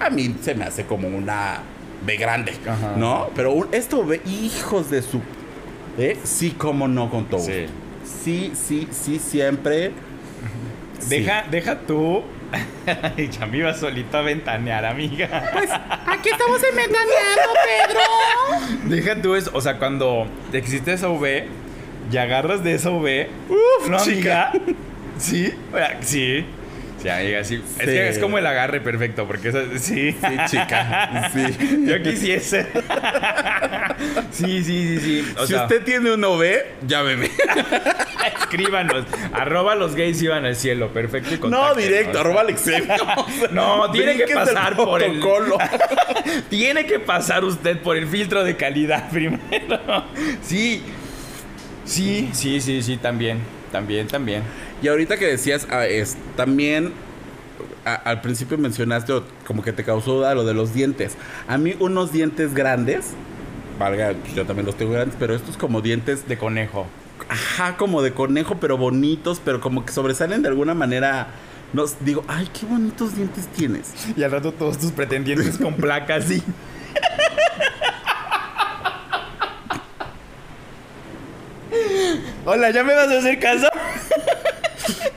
[0.00, 1.60] Ajá, a mí se me hace como una
[2.04, 2.94] V grande, Ajá.
[2.96, 3.28] ¿no?
[3.36, 5.20] Pero un, esta V, hijos de su...
[5.98, 6.18] ¿eh?
[6.24, 7.40] Sí, como no, con todo.
[7.40, 7.66] Sí.
[8.24, 9.92] Sí, sí, sí, siempre.
[10.98, 11.10] Sí.
[11.20, 12.24] Deja, deja tú.
[13.38, 15.50] ya me iba solito a ventanear, amiga.
[15.52, 18.94] Pues aquí estamos enmetaneando, Pedro.
[18.96, 19.50] Deja tú eso.
[19.54, 21.46] O sea, cuando existe esa V
[22.10, 23.28] y agarras de esa V.
[23.48, 24.52] Uf, ¿no, amiga?
[25.18, 26.46] Sí, o sea, sí.
[27.02, 27.56] Sí, amiga, sí.
[27.56, 27.84] Es Sí.
[27.86, 30.12] que es como el agarre perfecto, porque eso, sí.
[30.12, 31.28] Sí, chica.
[31.32, 31.84] Sí.
[31.86, 32.66] Yo quisiese.
[34.30, 35.32] Sí, sí, sí, sí.
[35.38, 37.30] O si sea, usted tiene un V, llámeme.
[38.38, 39.04] escríbanos.
[39.32, 40.88] Arroba los gays iban al cielo.
[40.92, 41.34] Perfecto.
[41.46, 42.82] y No, directo, arroba Alexei.
[43.52, 45.20] No, tiene que pasar por el-.
[46.50, 50.04] Tiene que pasar usted por el filtro de calidad primero.
[50.42, 50.82] Sí.
[51.84, 53.38] Sí, sí, sí, sí, también.
[53.72, 54.42] También, también.
[54.82, 56.92] Y ahorita que decías, ah, es, también
[57.84, 59.12] a- al principio mencionaste
[59.46, 61.16] como que te causó duda lo de los dientes.
[61.48, 63.12] A mí unos dientes grandes,
[63.78, 66.86] valga, pues, yo también los tengo grandes, pero estos como dientes, De conejo.
[67.28, 71.28] ajá, como de conejo, pero bonitos, pero como que sobresalen de alguna manera.
[71.72, 73.92] Nos digo, ay, qué bonitos dientes tienes.
[74.16, 76.42] Y al rato todos tus pretendientes con placas, sí.
[82.44, 83.68] Hola, ¿ya me vas a hacer caso?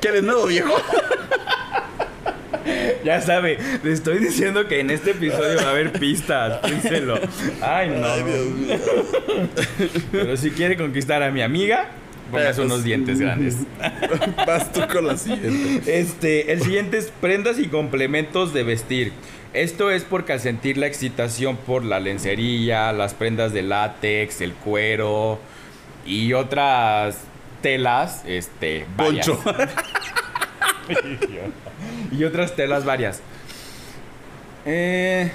[0.01, 0.73] ¿Qué de nuevo, viejo?
[3.03, 6.59] Ya sabe, le estoy diciendo que en este episodio va a haber pistas.
[6.59, 7.19] Piénselo.
[7.61, 8.07] Ay, no.
[10.11, 11.89] Pero si quiere conquistar a mi amiga,
[12.29, 13.57] pongas Pues, unos dientes grandes.
[14.47, 15.99] Vas tú con la siguiente.
[15.99, 19.13] Este, el siguiente es prendas y complementos de vestir.
[19.53, 24.53] Esto es porque al sentir la excitación por la lencería, las prendas de látex, el
[24.53, 25.39] cuero
[26.05, 27.17] y otras
[27.61, 28.85] telas, este.
[28.95, 29.39] Poncho.
[32.11, 33.21] y otras telas varias.
[34.65, 35.31] Eh,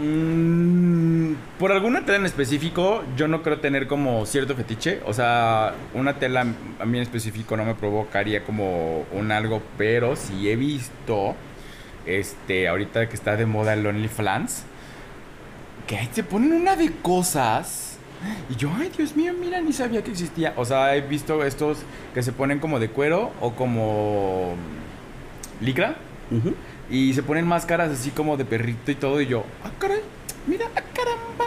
[0.00, 5.00] mm, por alguna tela en específico, yo no creo tener como cierto fetiche.
[5.06, 6.46] O sea, una tela
[6.78, 11.34] a mí en específico no me provocaría como un algo, pero si he visto,
[12.06, 14.64] este, ahorita que está de moda el OnlyFans,
[15.86, 17.96] que ahí te ponen una de cosas.
[18.50, 20.52] Y yo, ay, Dios mío, mira, ni sabía que existía.
[20.56, 21.78] O sea, he visto estos
[22.14, 24.54] que se ponen como de cuero o como
[25.60, 25.96] licra.
[26.90, 29.20] Y se ponen máscaras así como de perrito y todo.
[29.20, 30.00] Y yo, ah, caray,
[30.46, 31.46] mira, ah, caramba.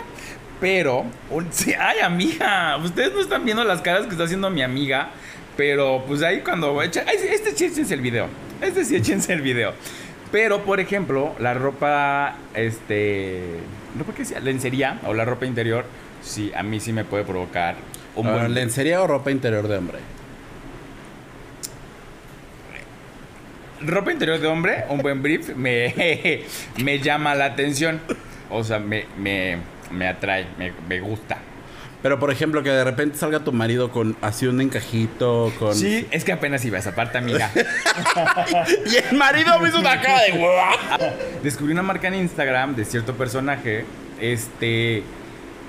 [0.60, 1.06] Pero,
[1.80, 5.10] ay, amiga, ustedes no están viendo las caras que está haciendo mi amiga.
[5.58, 8.28] Pero, pues ahí cuando echa, este sí échense el video.
[8.62, 9.74] Este sí échense el video.
[10.32, 13.58] Pero, por ejemplo, la ropa, este,
[13.98, 15.84] ropa que sea, lencería o la ropa interior,
[16.22, 17.76] sí, a mí sí me puede provocar
[18.16, 20.00] un Ah, buen ¿Lencería o ropa interior de hombre?
[23.86, 26.44] Ropa interior de hombre, un buen brief, me,
[26.84, 28.00] me llama la atención.
[28.50, 29.58] O sea, me, me,
[29.92, 31.38] me atrae, me, me gusta.
[32.02, 35.76] Pero por ejemplo, que de repente salga tu marido con así un encajito, con.
[35.76, 37.52] Sí, es que apenas iba a esa parte, amiga.
[38.92, 40.34] Y el marido me hizo una cara de.
[41.44, 43.86] Descubrí una marca en Instagram de cierto personaje,
[44.20, 45.04] este,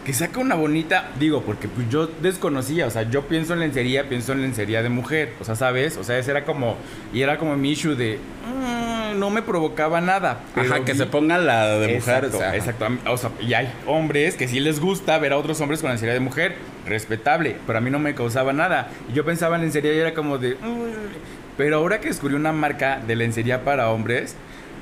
[0.04, 4.08] que saca una bonita, digo, porque pues yo desconocía, o sea, yo pienso en lencería,
[4.08, 5.96] pienso en lencería de mujer, o sea, ¿sabes?
[5.96, 6.76] O sea, ese era como,
[7.14, 10.40] y era como mi issue de, mm, no me provocaba nada.
[10.54, 12.24] pero Ajá, que vi- se ponga la de mujer.
[12.24, 12.86] Exacto, o sea, exacto.
[13.06, 16.14] O sea, y hay hombres que sí les gusta ver a otros hombres con lencería
[16.14, 16.56] de mujer.
[16.86, 17.56] Respetable.
[17.66, 18.88] Pero a mí no me causaba nada.
[19.08, 20.54] Y yo pensaba en lencería y era como de...
[20.54, 21.56] "Mm".
[21.56, 24.34] Pero ahora que descubrí una marca de lencería para hombres,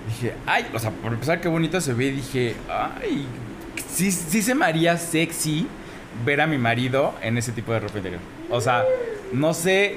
[0.09, 2.13] dije, ay, o sea, por empezar, qué bonito se ve.
[2.13, 3.27] Dije, ay,
[3.93, 5.67] sí, sí se me haría sexy
[6.25, 8.21] ver a mi marido en ese tipo de ropa interior.
[8.51, 8.85] O sea,
[9.33, 9.97] no sé,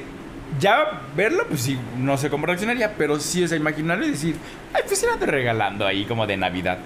[0.59, 4.35] ya verlo, pues sí, no sé cómo reaccionaría, pero sí, o sea, imaginarlo y decir,
[4.73, 6.77] ay, pues era te regalando ahí como de Navidad,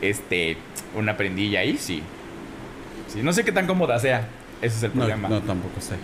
[0.00, 0.56] este,
[0.94, 2.02] una prendilla ahí, sí.
[3.08, 4.28] Sí, no sé qué tan cómoda sea.
[4.60, 5.28] Ese es el no, problema.
[5.28, 5.96] no, tampoco sé.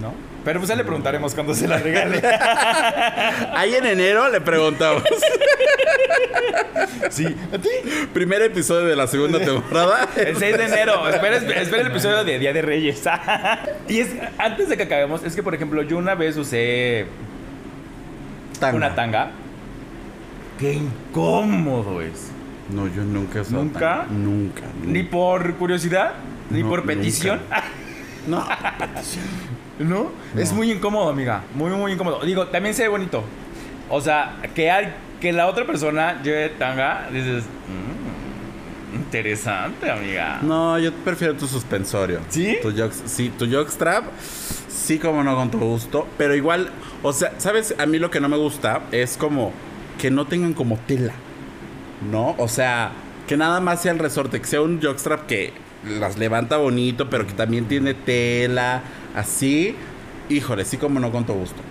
[0.00, 0.12] ¿no?
[0.46, 2.22] Pero pues ya le preguntaremos cuando se la regale.
[3.52, 5.02] Ahí en enero le preguntamos.
[7.10, 7.26] sí.
[7.52, 7.68] ¿A ti?
[8.14, 10.08] Primer episodio de la segunda temporada.
[10.16, 11.08] El 6 de enero.
[11.08, 13.02] Espera, espera el episodio de Día de Reyes.
[13.88, 17.06] y es, antes de que acabemos, es que por ejemplo, yo una vez usé
[18.60, 18.76] Tanga.
[18.76, 19.30] una tanga.
[20.60, 22.30] Qué incómodo es.
[22.70, 23.80] No, yo nunca he usado ¿Nunca?
[23.80, 24.06] tanga.
[24.12, 24.62] Nunca.
[24.84, 26.12] Ni por curiosidad,
[26.50, 26.94] ni No, por nunca.
[26.94, 27.40] petición.
[29.78, 30.10] No.
[30.36, 31.42] Es muy incómodo, amiga.
[31.54, 32.20] Muy, muy incómodo.
[32.24, 33.22] Digo, también se ve bonito.
[33.90, 37.44] O sea, que, al- que la otra persona lleve tanga, dices,
[38.92, 40.38] "Mm, interesante, amiga.
[40.42, 42.20] No, yo prefiero tu suspensorio.
[42.28, 42.56] ¿Sí?
[42.62, 44.04] Tu jog, sí, tu jockstrap.
[44.68, 46.06] Sí, como no, con tu gusto.
[46.16, 46.70] Pero igual,
[47.02, 47.74] o sea, ¿sabes?
[47.78, 49.52] A mí lo que no me gusta es como
[50.00, 51.12] que no tengan como tela.
[52.10, 52.34] ¿No?
[52.38, 52.92] O sea,
[53.26, 55.52] que nada más sea el resorte, que sea un jockstrap que
[55.86, 58.82] las levanta bonito, pero que también tiene tela,
[59.14, 59.74] así.
[60.28, 61.62] Híjole, sí, como no, con tu gusto.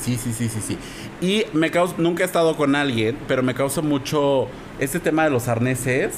[0.00, 0.78] Sí, sí, sí, sí, sí.
[1.20, 4.46] Y me causa, nunca he estado con alguien, pero me causa mucho
[4.78, 6.14] este tema de los arneses.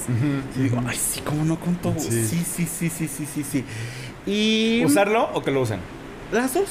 [0.56, 1.94] Y digo, ay, sí, cómo no con todo.
[1.98, 2.10] Sí.
[2.10, 3.64] Sí, sí, sí, sí, sí, sí, sí.
[4.26, 5.80] Y ¿Usarlo o que lo usen?
[6.30, 6.68] las dos.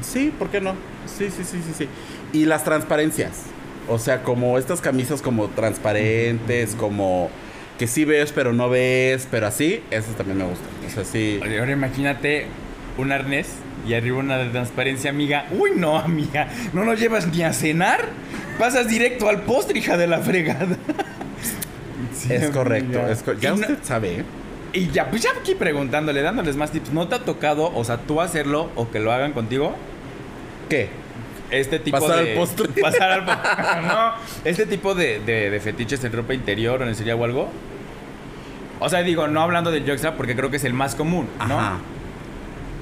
[0.00, 0.74] Sí, ¿por qué no?
[1.06, 1.88] Sí, sí, sí, sí, sí.
[2.32, 3.42] Y las transparencias.
[3.88, 7.28] O sea, como estas camisas como transparentes, como
[7.80, 10.68] que sí ves pero no ves, pero así, esas también me gustan.
[10.86, 11.40] O sea, sí.
[11.42, 12.46] Ahora imagínate
[12.98, 13.48] un arnés
[13.88, 15.46] y arriba una de transparencia, amiga.
[15.50, 16.48] Uy, no, amiga.
[16.74, 18.00] No nos llevas ni a cenar.
[18.58, 20.76] Pasas directo al postre, hija de la fregada.
[22.14, 23.06] Sí, es correcto.
[23.08, 24.20] Es co- ya no- usted sabe.
[24.20, 24.24] ¿eh?
[24.74, 26.92] Y ya, pues ya aquí preguntándole, dándoles más tips.
[26.92, 29.74] ¿No te ha tocado, o sea, tú hacerlo o que lo hagan contigo?
[30.68, 30.88] ¿Qué?
[31.50, 32.30] Este tipo Pasar de...
[32.32, 32.68] al postre.
[32.82, 33.82] Pasar al postre.
[33.86, 34.12] no.
[34.44, 37.48] Este tipo de, de, de fetiches en ropa interior o en sería o algo.
[38.78, 41.58] O sea, digo, no hablando del jockstrap porque creo que es el más común, ¿no?
[41.58, 41.78] Ajá.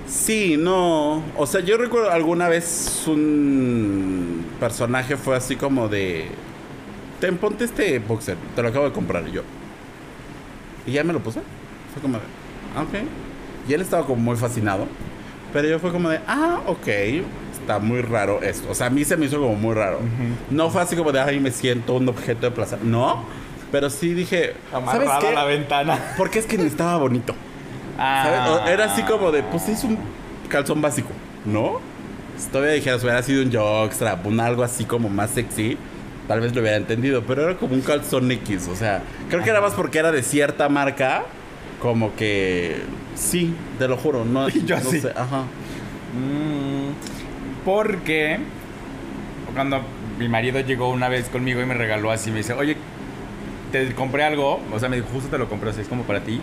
[0.06, 1.22] Sí, no.
[1.36, 6.28] O sea, yo recuerdo alguna vez un personaje fue así como de.
[7.20, 9.42] Ten, ponte este boxer, te lo acabo de comprar yo.
[10.86, 11.40] Y ya me lo puse.
[11.92, 12.24] Fue como de.
[12.76, 12.94] ah, Ok.
[13.68, 14.86] Y él estaba como muy fascinado.
[15.52, 16.20] Pero yo fue como de.
[16.26, 16.86] Ah, ok.
[17.68, 18.70] Está muy raro esto.
[18.70, 20.00] O sea, a mí se me hizo como muy raro.
[20.50, 21.20] No fue así como de.
[21.20, 22.78] Ay, me siento un objeto de placer.
[22.82, 23.26] No.
[23.70, 24.54] Pero sí dije.
[24.70, 25.28] ¿Sabes qué?
[25.28, 25.98] a la ventana.
[26.16, 27.34] Porque es que ni estaba bonito.
[27.98, 29.98] Era así como de, pues es un
[30.48, 31.10] calzón básico,
[31.44, 31.80] ¿no?
[32.38, 35.76] Si todavía dijeras, hubiera sido un jockstrap, un algo así como más sexy.
[36.26, 39.50] tal vez lo hubiera entendido, pero era como un calzón X, o sea, creo que
[39.50, 41.24] era más porque era de cierta marca,
[41.82, 42.80] como que
[43.16, 45.00] sí, te lo juro, no, Yo no sí.
[45.00, 45.42] sé, ajá.
[46.14, 46.67] Mm,
[47.68, 48.38] porque
[49.54, 49.82] cuando
[50.18, 52.78] mi marido llegó una vez conmigo y me regaló así, me dice, oye,
[53.72, 56.04] te compré algo, o sea, me dijo, justo te lo compré, o sea, es como
[56.04, 56.40] para ti.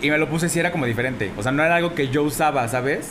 [0.00, 1.30] Y me lo puse así, era como diferente.
[1.36, 3.10] O sea, no era algo que yo usaba, ¿sabes?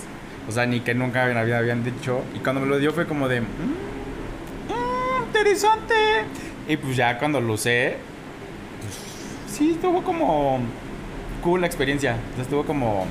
[0.49, 2.21] O sea, ni que nunca me había- habían dicho.
[2.35, 5.93] Y cuando me lo dio fue como de, "Mm, mm, interesante.
[6.67, 7.97] Y pues ya cuando lo usé,
[8.81, 10.59] pues sí, estuvo como
[11.43, 12.15] cool la experiencia.
[12.31, 13.05] O sea, estuvo como...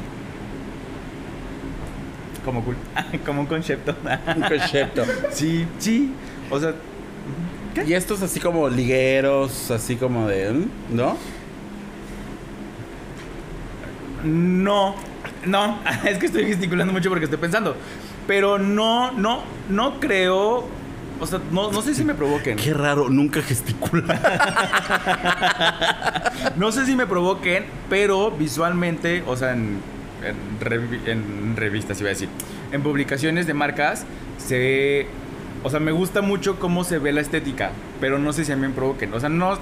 [2.46, 2.76] Como cool.
[3.26, 3.94] como un concepto.
[4.36, 5.02] Un concepto.
[5.32, 6.12] sí, sí.
[6.48, 6.74] O sea,
[7.84, 10.64] Y estos así como ligueros, así como de.
[10.90, 11.18] ¿no?
[14.24, 14.94] no.
[15.44, 17.76] No, es que estoy gesticulando mucho porque estoy pensando.
[18.28, 20.64] Pero no, no, no creo.
[21.18, 22.56] O sea, no, no sé si me provoquen.
[22.58, 24.20] Qué raro, nunca gesticula.
[26.56, 29.80] No sé si me provoquen, pero visualmente, o sea, en,
[30.28, 32.28] en, en revistas iba a decir,
[32.72, 34.06] en publicaciones de marcas,
[34.38, 35.06] se...
[35.62, 38.56] O sea, me gusta mucho cómo se ve la estética, pero no sé si a
[38.56, 39.12] mí me provoquen.
[39.14, 39.58] O sea, no,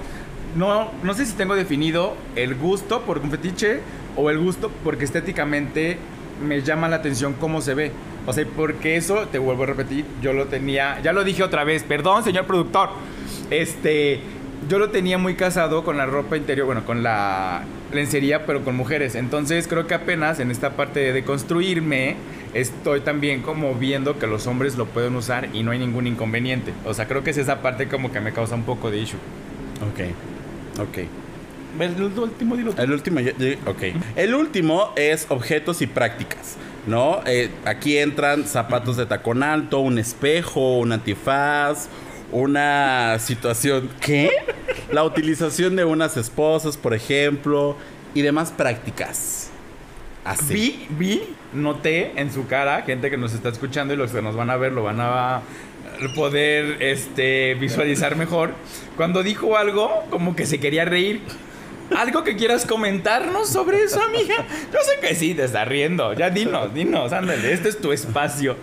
[0.55, 3.79] no, no sé si tengo definido el gusto por un fetiche
[4.15, 5.97] o el gusto porque estéticamente
[6.45, 7.91] me llama la atención cómo se ve.
[8.27, 11.63] O sea, porque eso, te vuelvo a repetir, yo lo tenía, ya lo dije otra
[11.63, 12.89] vez, perdón, señor productor.
[13.49, 14.19] Este,
[14.67, 17.63] yo lo tenía muy casado con la ropa interior, bueno, con la
[17.95, 19.15] lencería, pero con mujeres.
[19.15, 22.15] Entonces creo que apenas en esta parte de deconstruirme,
[22.53, 26.73] estoy también como viendo que los hombres lo pueden usar y no hay ningún inconveniente.
[26.85, 29.19] O sea, creo que es esa parte como que me causa un poco de issue.
[29.81, 30.97] ok, ok.
[31.79, 32.73] El último dilo.
[32.77, 33.19] El último,
[33.65, 33.83] ok.
[34.15, 36.55] El último es objetos y prácticas,
[36.87, 37.19] ¿no?
[37.25, 41.89] Eh, aquí entran zapatos de tacón alto, un espejo, un antifaz,
[42.31, 43.89] una situación...
[44.01, 44.31] ¿Qué?
[44.91, 47.75] La utilización de unas esposas, por ejemplo,
[48.13, 49.49] y demás prácticas.
[50.23, 50.53] Así.
[50.53, 54.35] Vi, vi, noté en su cara, gente que nos está escuchando y los que nos
[54.35, 55.41] van a ver lo van a
[56.15, 58.53] poder este, visualizar mejor.
[58.97, 61.21] Cuando dijo algo, como que se quería reír.
[61.95, 64.35] ¿Algo que quieras comentarnos sobre eso, amiga?
[64.73, 66.13] Yo sé que sí, te está riendo.
[66.13, 68.57] Ya dinos, dinos, ándale, este es tu espacio.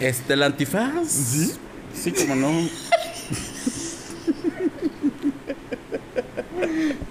[0.00, 1.08] Este, el antifaz.
[1.08, 1.52] ¿Sí?
[1.94, 2.50] Sí, como no.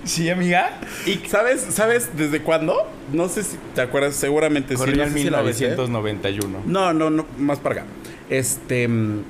[0.03, 0.79] Sí, amiga.
[1.05, 2.87] ¿Y sabes, sabes desde cuándo?
[3.13, 4.83] No sé si te acuerdas, seguramente sí.
[4.83, 5.65] No en sé si la viste.
[5.65, 6.63] 1991.
[6.65, 7.85] No, no, no, más para acá.
[8.29, 8.87] Este.
[8.87, 9.23] mm,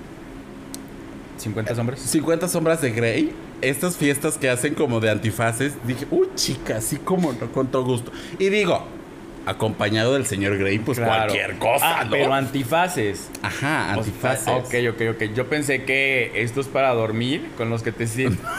[1.38, 2.00] 50 hombres.
[2.00, 3.34] 50 sombras de Grey.
[3.62, 5.74] Estas fiestas que hacen como de antifaces.
[5.86, 8.12] Dije, uy, chica, así como no, con todo gusto.
[8.38, 8.86] Y digo,
[9.46, 11.14] acompañado del señor Grey, pues Claro.
[11.34, 12.12] cualquier cosa, Ah, ¿no?
[12.12, 13.30] pero antifaces.
[13.42, 14.48] Ajá, antifaces.
[14.48, 15.24] Ok, ok, ok.
[15.34, 18.40] Yo pensé que esto es para dormir con los que te sientes.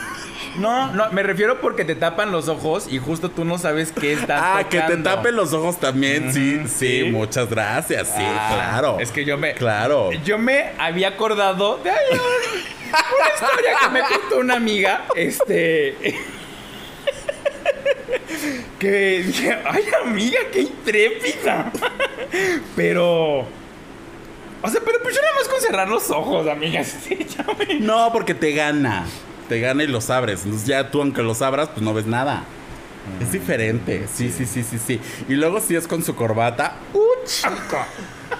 [0.58, 4.14] No, no, me refiero porque te tapan los ojos y justo tú no sabes qué
[4.14, 7.04] estás Ah, que te tapen los ojos también, sí, sí.
[7.08, 8.98] muchas gracias, sí, Ah, claro.
[8.98, 9.54] Es que yo me.
[9.54, 10.10] Claro.
[10.24, 15.04] Yo me había acordado de ay, una historia que me contó una amiga.
[15.14, 15.94] Este.
[18.78, 21.70] Que dije, ay, amiga, qué intrépida.
[22.76, 23.40] Pero.
[24.62, 26.84] O sea, pero pues yo nada más con cerrar los ojos, amiga.
[26.84, 29.06] Sí, ya me- No, porque te gana.
[29.48, 30.44] Te gana y los abres.
[30.44, 32.44] Entonces ya tú, aunque los abras, pues no ves nada.
[33.18, 33.22] Mm.
[33.22, 34.06] Es diferente.
[34.14, 35.00] Sí, sí, sí, sí, sí.
[35.28, 36.76] Y luego si es con su corbata.
[36.92, 37.86] ¡Uh, chica!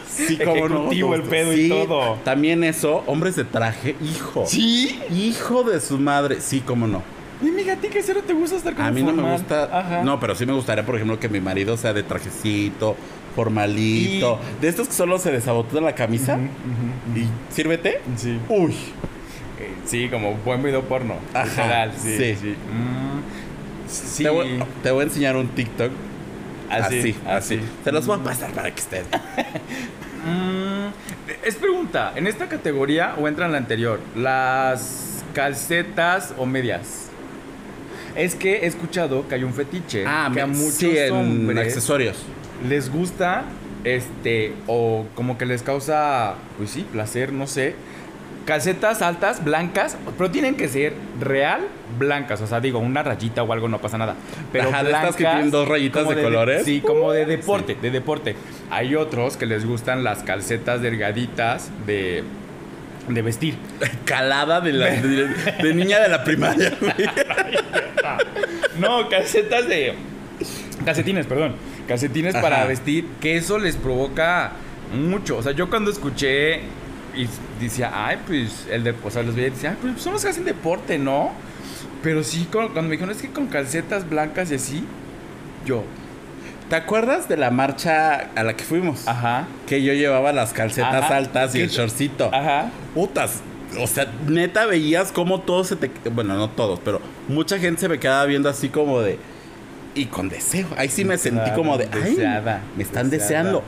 [0.07, 1.15] Sí, cómo no.
[1.15, 2.17] El pedo y todo.
[2.25, 4.45] También eso, hombres de traje, hijo.
[4.47, 5.01] ¿Sí?
[5.11, 6.41] Hijo de su madre.
[6.43, 7.03] Sí, cómo no.
[7.41, 9.65] Amiga, ¿a ti qué cero te gusta estar con A mí no me gusta.
[9.73, 10.03] Ajá.
[10.05, 12.97] No, pero sí me gustaría, por ejemplo, que mi marido sea de trajecito,
[13.35, 14.39] formalito.
[14.61, 16.39] De estos que solo se desabotonan la camisa.
[17.15, 18.01] Y sírvete.
[18.17, 18.39] Sí.
[18.49, 18.73] Uy.
[19.59, 21.15] Eh, Sí, como buen video porno.
[21.35, 22.17] Ajá, sí.
[22.17, 22.37] sí.
[22.41, 22.49] Sí.
[22.51, 24.23] Mm, sí.
[24.25, 25.91] Te, voy, te voy a enseñar un TikTok.
[26.71, 27.55] Así, Así, así.
[27.57, 27.61] así.
[27.83, 29.05] Te los voy a pasar para que estén.
[30.23, 30.91] Mm,
[31.47, 34.01] es pregunta, ¿en esta categoría o entra en la anterior?
[34.15, 37.10] Las calcetas o medias.
[38.17, 42.17] Es que he escuchado que hay un fetiche que a muchos sí, en hombres accesorios.
[42.69, 43.45] les gusta
[43.85, 47.75] este o como que les causa pues sí, placer, no sé.
[48.47, 51.61] Calcetas altas, blancas, pero tienen que ser real
[51.99, 54.17] blancas, o sea, digo, una rayita o algo no pasa nada.
[54.51, 56.65] Pero Ajá, de estas que blancas, tienen dos rayitas de colores.
[56.65, 58.35] Sí, como de deporte, de deporte.
[58.71, 62.25] Hay otros que les gustan las calcetas delgaditas de
[63.09, 63.57] de vestir.
[64.05, 65.29] Calada de, la, de,
[65.63, 66.73] de niña de la primaria.
[68.79, 69.95] No, calcetas de.
[70.85, 71.55] Calcetines, perdón.
[71.87, 72.43] Calcetines Ajá.
[72.43, 74.53] para vestir, que eso les provoca
[74.95, 75.37] mucho.
[75.37, 76.61] O sea, yo cuando escuché
[77.15, 77.29] y
[77.61, 80.23] decía, ay, pues, el de, o sea, los veía y decía, ay, pues son los
[80.23, 81.33] que hacen deporte, ¿no?
[82.03, 84.85] Pero sí, cuando me dijeron, es que con calcetas blancas y así,
[85.67, 85.85] yo,
[86.71, 89.07] ¿Te acuerdas de la marcha a la que fuimos?
[89.07, 91.17] ajá, Que yo llevaba las calcetas Ajá.
[91.17, 92.31] altas y ¿Qué- el shortcito.
[92.33, 92.71] ajá.
[92.95, 93.43] Putas.
[93.79, 95.91] O sea, neta veías cómo todos se te.
[96.11, 99.19] Bueno, no todos, pero mucha gente se me quedaba viendo así como de.
[99.95, 100.67] Y con deseo.
[100.77, 101.89] Ahí sí me sentí como de.
[101.93, 103.45] Ay, deseada, me están deseada.
[103.51, 103.63] deseando.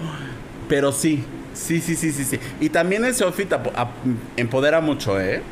[0.69, 1.25] Pero sí.
[1.55, 2.39] Sí, sí, sí, sí, sí.
[2.61, 3.53] Y también ese outfit
[4.37, 5.43] empodera mucho, ¿eh?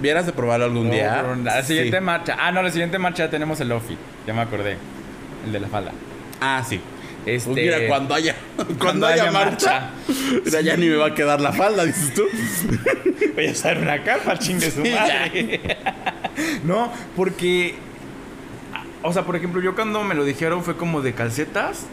[0.00, 1.18] Vieras de probarlo algún No, día.
[1.22, 2.04] pero La siguiente Sí.
[2.04, 4.76] marcha, ah, no, la siguiente marcha ya tenemos el outfit, ya me acordé,
[5.46, 5.92] el de la falda.
[6.44, 6.80] Ah, sí.
[7.24, 9.90] Este, Pues mira, cuando haya, cuando, cuando haya, haya marcha,
[10.44, 12.24] mira, ya ni me va a quedar la falda, dices tú.
[13.36, 15.60] Voy a usar una capa, chingue su madre.
[16.64, 17.76] no, porque.
[19.04, 21.86] O sea, por ejemplo, yo cuando me lo dijeron fue como de calcetas.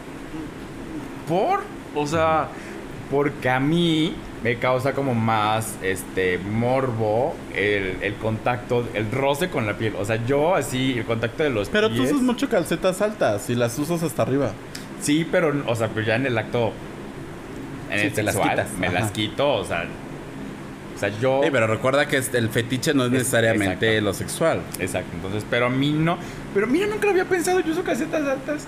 [1.28, 1.62] ¿Por?
[1.94, 2.48] O sea,
[3.10, 9.66] porque a mí me causa como más este morbo el, el contacto, el roce con
[9.66, 9.94] la piel.
[9.98, 13.54] O sea, yo así, el contacto de los Pero tú usas mucho calcetas altas y
[13.54, 14.52] las usas hasta arriba.
[15.00, 16.72] Sí, pero, o sea, pues ya en el acto.
[17.90, 19.00] En Sí, el te las sexual, quitas, Me ajá.
[19.00, 19.84] las quito, o sea.
[20.94, 21.40] O sea, yo.
[21.42, 24.04] Sí, pero recuerda que este- el fetiche no es Es- necesariamente exacto.
[24.04, 24.60] lo sexual.
[24.78, 26.18] Exacto, entonces, pero a mí no.
[26.54, 28.66] Pero mira, nunca lo había pensado, yo uso calcetas altas.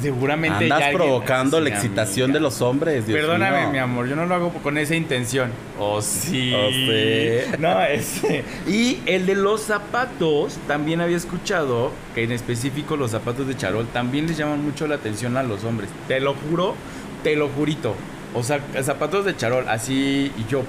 [0.00, 2.38] Seguramente Andas ya alguien- provocando Sí, la excitación amiga.
[2.38, 3.70] de los hombres, Dios Perdóname, mío.
[3.72, 5.50] mi amor, yo no lo hago con esa intención.
[5.78, 6.52] Oh, sí.
[6.54, 7.56] Oh, sí.
[7.58, 8.44] No, ese.
[8.66, 13.86] Y el de los zapatos, también había escuchado que en específico los zapatos de charol
[13.88, 15.88] también les llaman mucho la atención a los hombres.
[16.08, 16.74] Te lo juro,
[17.22, 17.94] te lo jurito.
[18.34, 20.62] O sea, zapatos de charol, así y yo.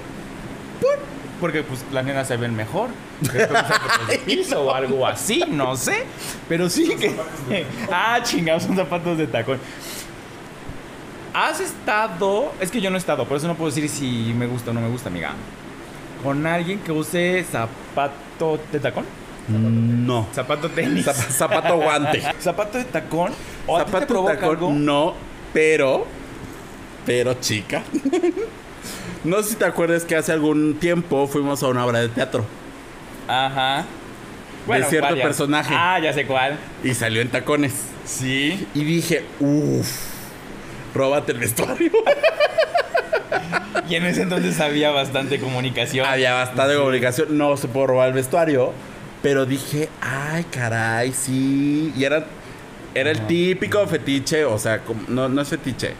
[1.38, 1.52] ¿Por?
[1.52, 2.88] Porque pues las nenas se ven mejor.
[4.56, 6.04] o algo así, no sé.
[6.48, 7.14] Pero sí que.
[7.92, 9.58] Ah, chingados, son zapatos de tacón.
[11.34, 12.52] ¿Has estado?
[12.60, 14.74] Es que yo no he estado, por eso no puedo decir si me gusta o
[14.74, 15.32] no me gusta, amiga.
[16.24, 19.04] ¿Con alguien que use zapato de tacón?
[19.48, 20.26] No.
[20.34, 21.06] Zapato tenis.
[21.06, 22.22] Zap- zapato guante.
[22.40, 23.32] ¿Zapato de tacón?
[23.66, 24.72] ¿O a ti te zapato provoca tacón, algo?
[24.72, 25.14] no,
[25.52, 26.06] pero.
[27.06, 27.82] Pero chica.
[29.24, 32.44] No sé si te acuerdas que hace algún tiempo fuimos a una obra de teatro
[33.26, 33.84] Ajá.
[34.88, 35.26] cierto varias.
[35.26, 35.74] personaje.
[35.76, 36.58] Ah, ya sé cuál.
[36.82, 37.74] y salió en tacones.
[38.04, 38.66] Sí.
[38.74, 39.88] Y dije, uff,
[40.94, 41.90] róbate el vestuario.
[43.88, 46.06] Y en ese entonces había bastante comunicación.
[46.06, 48.74] Había bastante comunicación, no se pudo robar el vestuario,
[49.22, 51.92] pero dije, ay, caray, sí.
[51.96, 52.26] Y era,
[52.94, 55.94] era el típico fetiche, o sea, no, no es fetiche.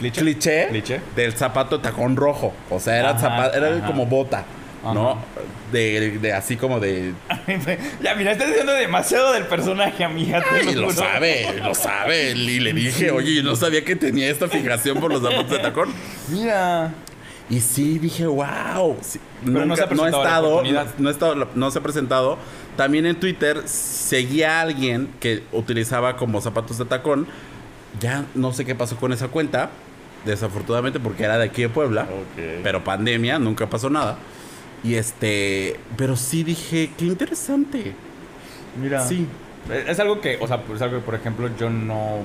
[0.00, 0.20] ¿Cliché?
[0.22, 1.00] Cliché, Cliché.
[1.14, 2.52] del zapato de tacón rojo.
[2.70, 3.86] O sea, era, Ajá, zapa- era ajá.
[3.86, 4.44] como bota,
[4.82, 5.18] ¿no?
[5.70, 7.12] De, de así como de.
[8.02, 10.42] ya, mira, estás diciendo demasiado del personaje, amiga.
[10.64, 12.32] te lo sabe, lo sabe.
[12.32, 15.90] Y le dije, oye, no sabía que tenía esta fijación por los zapatos de tacón.
[16.28, 16.92] Mira.
[17.50, 18.96] Y sí, dije, wow.
[19.02, 20.62] Sí, Pero no se ha nunca- no, he estado,
[20.98, 22.38] no he estado, no se ha presentado.
[22.76, 27.26] También en Twitter seguía a alguien que utilizaba como zapatos de tacón.
[28.00, 29.70] Ya no sé qué pasó con esa cuenta,
[30.24, 32.06] desafortunadamente porque era de aquí de Puebla.
[32.62, 34.16] Pero pandemia, nunca pasó nada.
[34.82, 37.94] Y este, pero sí dije, qué interesante.
[38.80, 39.06] Mira.
[39.06, 39.26] Sí.
[39.86, 42.18] Es algo que, o sea, es algo que, por ejemplo, yo no,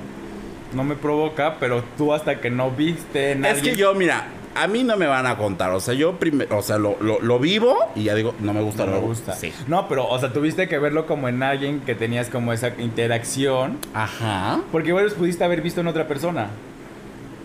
[0.73, 4.67] no me provoca, pero tú hasta que no viste en Es que yo, mira, a
[4.67, 5.71] mí no me van a contar.
[5.71, 8.61] O sea, yo primero, o sea, lo, lo, lo vivo y ya digo, no me
[8.61, 9.33] gusta, no me gusta.
[9.33, 9.53] Sí.
[9.67, 13.77] No, pero, o sea, tuviste que verlo como en alguien que tenías como esa interacción.
[13.93, 14.61] Ajá.
[14.71, 16.49] Porque igual los pudiste haber visto en otra persona.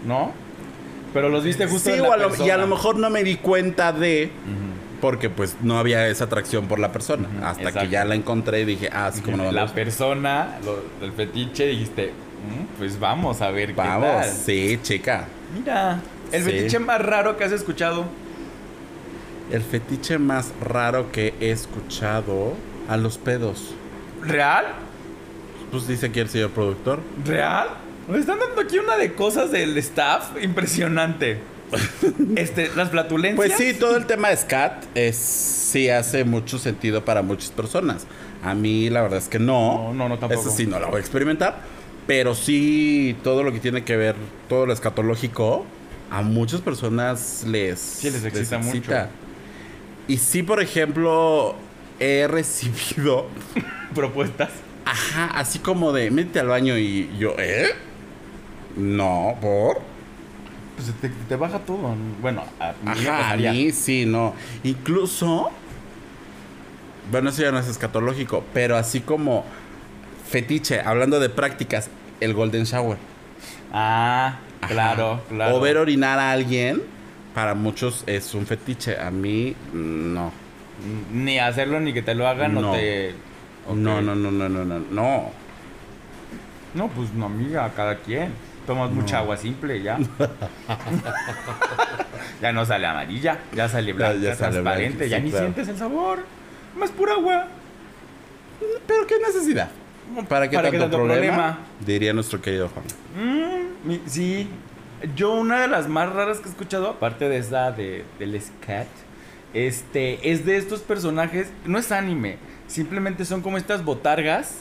[0.04, 0.32] ¿No?
[1.12, 2.46] Pero los viste justo Sí, en o la a lo- persona.
[2.46, 4.30] y a lo mejor no me di cuenta de,
[5.00, 7.28] porque pues no había esa atracción por la persona.
[7.42, 7.80] Hasta exacto.
[7.80, 9.74] que ya la encontré y dije, ah, sí, como no me la gusta.
[9.74, 14.30] persona, lo- el fetiche, dijiste, "Mm, pues vamos a ver Vamos, qué tal.
[14.30, 15.26] sí, chica.
[15.58, 16.50] Mira, el Sí.
[16.50, 18.04] fetiche más raro que has escuchado.
[19.50, 22.52] El fetiche más raro que he escuchado
[22.88, 23.74] a los pedos.
[24.22, 24.66] ¿Real?
[25.72, 27.00] Pues dice aquí el señor productor.
[27.24, 27.68] ¿Real?
[28.10, 31.38] Nos están dando aquí una de cosas del staff impresionante.
[32.34, 33.36] este, las flatulencias.
[33.36, 38.06] Pues sí, todo el tema de scat es, sí hace mucho sentido para muchas personas.
[38.42, 39.92] A mí la verdad es que no.
[39.92, 40.40] No, no, no, tampoco.
[40.40, 41.60] Eso sí, no lo voy a experimentar.
[42.08, 44.16] Pero sí, todo lo que tiene que ver,
[44.48, 45.64] todo lo escatológico,
[46.10, 48.90] a muchas personas les, Sí, les excita mucho.
[50.08, 51.54] Y sí, por ejemplo,
[52.00, 53.28] he recibido,
[53.94, 54.50] Propuestas.
[54.84, 57.70] ajá, así como de, métete al baño y yo, ¿eh?
[58.76, 59.80] No, ¿por?
[60.76, 61.94] Pues te, te baja todo.
[62.22, 64.34] Bueno, a mí Ajá, a mí sí, no.
[64.64, 65.50] Incluso,
[67.10, 69.44] bueno, eso ya no es escatológico, pero así como
[70.28, 71.90] fetiche, hablando de prácticas,
[72.20, 72.96] el golden shower.
[73.72, 74.72] Ah, Ajá.
[74.72, 75.56] claro, claro.
[75.56, 76.82] O ver orinar a alguien
[77.34, 78.98] para muchos es un fetiche.
[78.98, 80.32] A mí, no.
[81.12, 82.70] Ni hacerlo ni que te lo hagan No.
[82.70, 83.10] o te.
[83.68, 83.76] Ok.
[83.76, 84.78] No, no, no, no, no, no.
[84.90, 85.30] No.
[86.72, 88.32] No, pues no, amiga, cada quien.
[88.66, 89.98] Tomas mucha agua simple ya.
[92.42, 95.46] ya no sale amarilla, ya sale blanca, ya sale transparente, blanca, ya ni claro.
[95.46, 96.24] sientes el sabor.
[96.76, 97.46] Más pura agua.
[98.86, 99.68] Pero qué necesidad.
[100.28, 101.20] ¿Para qué ¿Para tanto, qué tanto problema?
[101.20, 101.58] problema?
[101.84, 102.84] Diría nuestro querido Juan.
[103.16, 104.48] Mm, sí.
[105.16, 108.86] Yo una de las más raras que he escuchado, aparte de esa de, del scat,
[109.54, 112.36] este, es de estos personajes, no es anime,
[112.66, 114.58] simplemente son como estas botargas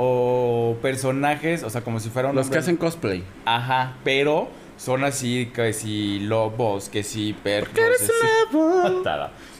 [0.00, 3.24] o personajes, o sea, como si fuera un Los que hacen cosplay.
[3.44, 7.76] Ajá, pero son así que si lobos, que si perros.
[7.76, 8.10] eres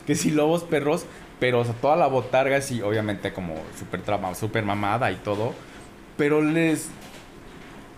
[0.06, 1.04] que si lobos, perros,
[1.40, 5.54] pero o sea, toda la botarga así, obviamente como súper trama, súper mamada y todo.
[6.16, 6.88] Pero les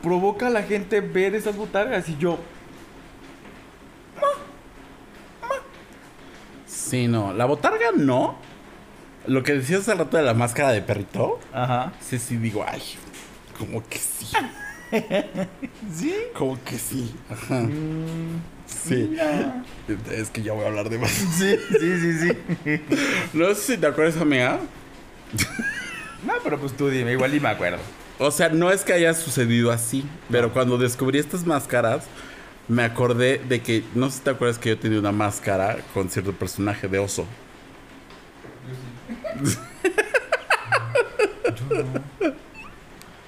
[0.03, 2.39] provoca a la gente ver esas botargas y yo,
[6.91, 7.33] Sí, no.
[7.33, 8.37] La botarga no.
[9.27, 11.39] Lo que decías hace rato de la máscara de perrito.
[11.53, 11.93] ajá.
[12.01, 12.83] Sí, sí, digo, ay,
[13.59, 14.27] como que sí.
[15.95, 16.15] ¿Sí?
[16.35, 17.15] Como que sí.
[17.31, 17.61] Ajá.
[17.61, 19.09] Mm, Sí.
[19.11, 19.65] mira.
[20.13, 21.11] Es que ya voy a hablar de más.
[21.11, 22.19] Sí, sí, sí,
[22.65, 22.81] sí.
[23.35, 24.59] No sé si te acuerdas, amiga.
[26.25, 27.79] No, pero pues tú dime, igual y me acuerdo.
[28.19, 32.05] O sea, no es que haya sucedido así, pero cuando descubrí estas máscaras,
[32.69, 36.09] me acordé de que, no sé si te acuerdas que yo tenía una máscara con
[36.11, 37.27] cierto personaje de oso.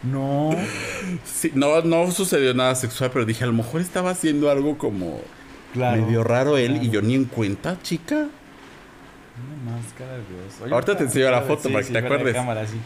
[0.03, 0.51] No.
[1.25, 5.21] Sí, no, no sucedió nada sexual, pero dije, a lo mejor estaba haciendo algo como
[5.73, 6.03] Claro.
[6.05, 6.85] medio raro él claro.
[6.87, 8.17] y yo ni en cuenta, chica.
[8.17, 10.65] Una máscara de.
[10.65, 12.35] Oye, Ahorita te enseño la sí, foto para que te acuerdes.
[12.35, 12.77] cámara, sí.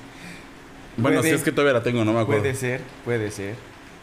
[0.97, 2.43] Bueno, Puede- si es que todavía la tengo, no me acuerdo.
[2.43, 3.55] Puede ser, puede ser.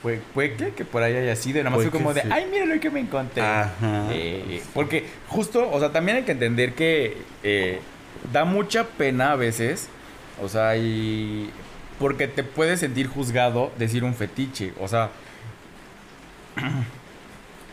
[0.01, 1.59] Puede, puede que, que por ahí haya sido.
[1.63, 3.41] Nada más fue como de, ay, mira lo que me encontré.
[3.41, 4.07] Ajá.
[4.11, 7.79] Eh, porque justo, o sea, también hay que entender que eh,
[8.31, 9.89] da mucha pena a veces.
[10.41, 11.49] O sea, y.
[11.99, 14.73] Porque te puedes sentir juzgado decir un fetiche.
[14.79, 15.09] O sea.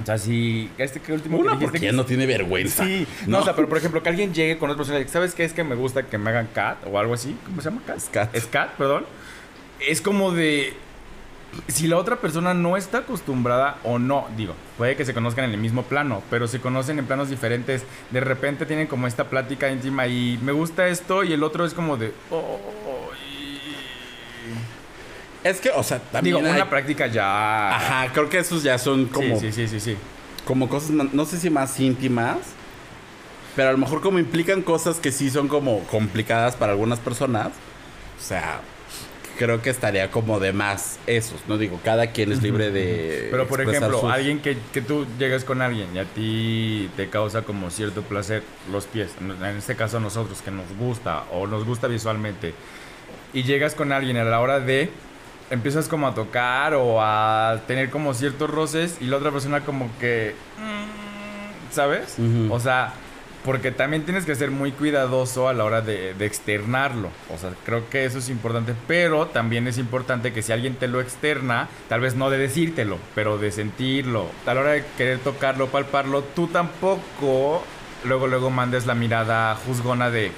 [0.02, 0.70] O sea, si.
[0.78, 2.84] Este que último que Una dijiste porque que ya no tiene vergüenza.
[2.84, 5.34] Sí, no, o sea, pero por ejemplo, que alguien llegue con otra persona y ¿sabes
[5.34, 5.44] qué?
[5.44, 7.36] Es que me gusta que me hagan cat o algo así.
[7.44, 8.00] ¿Cómo se llama cat?
[8.00, 8.34] Scat.
[8.34, 9.04] Scat, perdón.
[9.78, 10.72] Es como de.
[11.66, 15.50] Si la otra persona no está acostumbrada o no, digo, puede que se conozcan en
[15.52, 17.82] el mismo plano, pero se conocen en planos diferentes.
[18.10, 21.74] De repente tienen como esta plática íntima y me gusta esto y el otro es
[21.74, 22.12] como de.
[22.30, 22.58] "Oh,
[25.44, 25.48] y-".
[25.48, 27.74] Es que, o sea, también Digo, hay- una práctica ya.
[27.76, 29.96] Ajá, creo que esos ya son como, Sí, sí, sí, sí, sí.
[30.44, 32.38] como cosas, no- no sé si más íntimas,
[33.56, 37.48] pero a lo mejor como implican cosas que sí son como complicadas para algunas personas.
[38.18, 38.60] O sea,
[39.40, 41.56] creo que estaría como de más esos, ¿no?
[41.56, 43.28] Digo, cada quien es libre de...
[43.30, 47.08] Pero por ejemplo, sus- alguien que, que tú llegas con alguien y a ti te
[47.08, 51.46] causa como cierto placer los pies, en este caso a nosotros que nos gusta o
[51.46, 52.52] nos gusta visualmente,
[53.32, 54.90] y llegas con alguien a la hora de
[55.48, 59.88] empiezas como a tocar o a tener como ciertos roces y la otra persona como
[59.98, 62.16] que mm, ¿sabes?
[62.50, 62.92] O sea,
[63.44, 67.10] porque también tienes que ser muy cuidadoso a la hora de, externarlo.
[67.34, 68.74] O sea, creo que eso es importante.
[68.86, 72.98] Pero también es importante que si alguien te lo externa, tal vez no de decírtelo,
[73.14, 74.26] pero de sentirlo.
[74.46, 77.64] A la hora de querer tocarlo, palparlo, tú tampoco
[78.04, 80.32] luego, luego mandes la mirada juzgona de,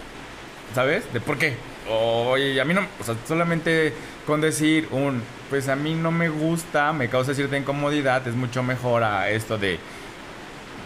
[0.74, 1.12] ¿sabes?
[1.12, 1.56] De por qué.
[1.90, 3.92] Oye, a mí no, o sea, solamente
[4.26, 8.62] con decir un, pues a mí no me gusta, me causa cierta incomodidad, es mucho
[8.62, 9.80] mejor a esto de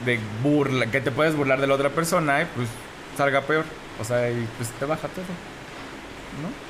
[0.06, 2.68] de burla, que te puedes burlar de la otra persona y pues
[3.16, 3.64] salga peor.
[4.00, 5.24] O sea, y pues te baja todo.
[6.42, 6.66] ¿No?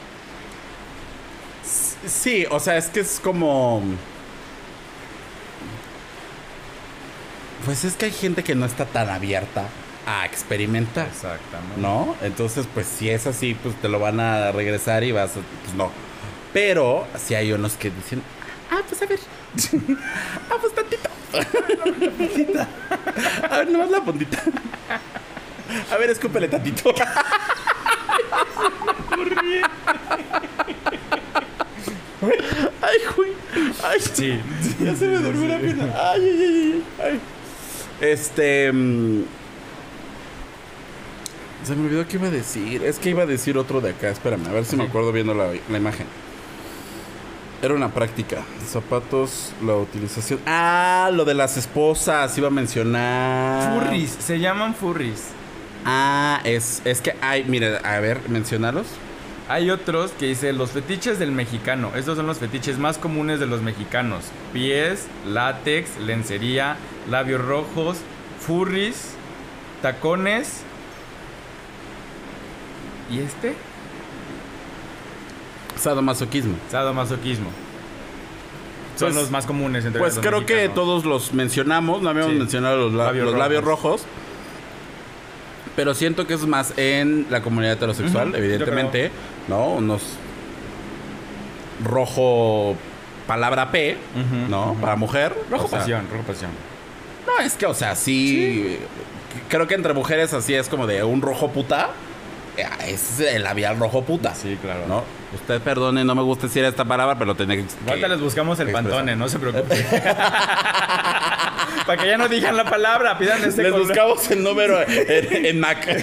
[2.08, 3.82] Sí, o sea, es que es como...
[7.64, 9.64] Pues es que hay gente que no está tan abierta
[10.06, 11.08] a experimentar.
[11.08, 11.80] Exactamente.
[11.80, 12.14] ¿No?
[12.22, 15.40] Entonces, pues si es así, pues te lo van a regresar y vas a...
[15.64, 15.90] Pues no.
[16.52, 18.22] Pero si hay unos que dicen,
[18.76, 19.18] ah, pues a ver.
[20.50, 21.08] ah, pues tantito.
[23.50, 24.42] a ver, nomás la puntita.
[25.90, 26.92] a ver, escúpele tantito.
[32.82, 33.32] ay, güey.
[33.84, 34.40] Ay, Sí.
[34.82, 35.94] ya se me durmió la pierna.
[35.96, 37.20] Ay, ay, ay, ay, ay.
[38.00, 38.72] Este.
[38.72, 39.22] mm,
[41.64, 42.84] Se me olvidó qué iba a decir.
[42.84, 44.08] Es que iba a decir otro de acá.
[44.10, 46.06] Espérame, a ver si me acuerdo viendo la, la imagen.
[47.66, 48.44] Era una práctica.
[48.64, 50.38] Zapatos, la utilización.
[50.46, 52.38] Ah, lo de las esposas.
[52.38, 53.80] Iba a mencionar.
[53.80, 55.30] Furries, se llaman furries.
[55.84, 57.42] Ah, es, es que hay.
[57.42, 58.86] Mire, a ver, mencionalos.
[59.48, 61.90] Hay otros que dice los fetiches del mexicano.
[61.96, 64.26] Estos son los fetiches más comunes de los mexicanos.
[64.52, 66.76] Pies, látex, lencería,
[67.10, 67.96] labios rojos,
[68.46, 69.08] furries,
[69.82, 70.60] tacones.
[73.10, 73.56] ¿Y este?
[75.76, 76.54] Sadomasoquismo.
[76.70, 77.50] Sadomasoquismo.
[78.96, 82.32] Son Pues- los más comunes entre Pues los creo que todos los mencionamos, no habíamos
[82.32, 82.38] Sí.
[82.38, 84.02] mencionado los, la- Labios los labios rojos.
[85.76, 89.10] Pero siento que es más en la comunidad heterosexual, evidentemente,
[89.48, 89.68] ¿no?
[89.72, 90.02] Unos
[91.84, 92.74] rojo
[93.26, 93.96] palabra P,
[94.48, 94.74] ¿no?
[94.80, 95.34] Para mujer.
[95.50, 96.50] Rojo o sea, pasión, rojo pasión.
[97.26, 98.78] No, es que, o sea, sí,
[99.50, 101.90] Creo que entre mujeres así es como de un rojo puta.
[102.56, 104.34] Eh, Es el labial rojo puta.
[104.34, 104.80] Sí, claro.
[104.88, 105.04] ¿No?
[105.34, 107.64] Usted perdone, no me gusta decir esta palabra, pero tenía que.
[107.88, 108.90] Ahorita les buscamos el expresar.
[108.90, 109.86] pantone, no se preocupen.
[111.86, 113.86] Para que ya no digan la palabra, pidan este Les color.
[113.86, 115.86] buscamos el número en, en Mac.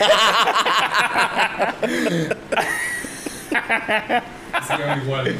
[4.68, 5.36] Se llama igual.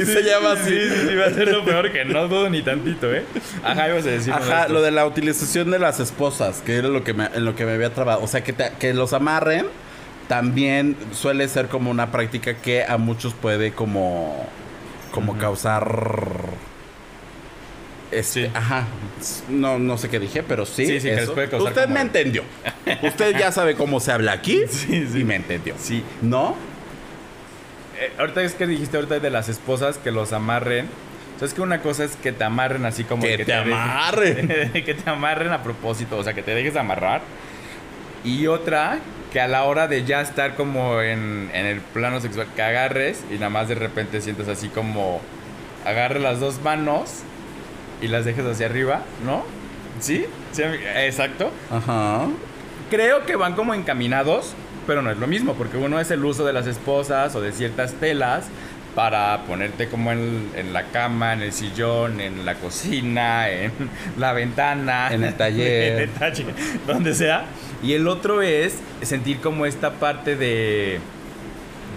[0.00, 0.70] y se llama así.
[0.70, 3.24] Sí, sí, sí, va a ser lo peor que no dudo ni tantito, ¿eh?
[3.64, 4.32] Ajá, ibas a decir.
[4.32, 7.54] Ajá, lo de la utilización de las esposas, que era lo que me, en lo
[7.56, 8.22] que me había trabado.
[8.22, 9.66] O sea, que, te- que los amarren
[10.32, 14.46] también suele ser como una práctica que a muchos puede como,
[15.12, 15.84] como causar...
[18.10, 18.50] Este, Sí.
[18.54, 18.86] Ajá.
[19.50, 20.86] No, no sé qué dije, pero sí.
[20.86, 21.34] Sí, sí, que eso.
[21.34, 22.44] causar Usted como- me entendió.
[23.02, 25.20] Usted ya sabe cómo se habla aquí Sí, sí.
[25.20, 25.74] y me entendió.
[25.78, 26.02] Sí.
[26.22, 26.56] ¿No?
[28.00, 30.88] Eh, ahorita es que dijiste ahorita de las esposas que los amarren.
[31.38, 34.72] ¿Sabes que una cosa es que te amarren así como Que te dejen- amarren.
[34.72, 37.20] que te amarren a propósito, o sea, que te dejes amarrar.
[38.24, 38.98] Y otra,
[39.32, 43.24] que a la hora de ya estar como en, en el plano sexual, que agarres
[43.30, 45.20] y nada más de repente sientes así como
[45.86, 47.22] agarre las dos manos
[48.02, 49.44] y las dejes hacia arriba, ¿no?
[50.00, 50.26] ¿Sí?
[50.52, 50.62] ¿Sí?
[50.96, 51.50] Exacto.
[51.70, 52.26] Ajá.
[52.90, 54.54] Creo que van como encaminados,
[54.86, 57.52] pero no es lo mismo, porque uno es el uso de las esposas o de
[57.52, 58.46] ciertas telas
[58.94, 63.72] para ponerte como en, en la cama, en el sillón, en la cocina, en
[64.18, 65.92] la ventana, En el taller.
[65.94, 66.46] en el taller,
[66.86, 67.44] donde sea.
[67.82, 70.98] Y el otro es sentir como esta parte de...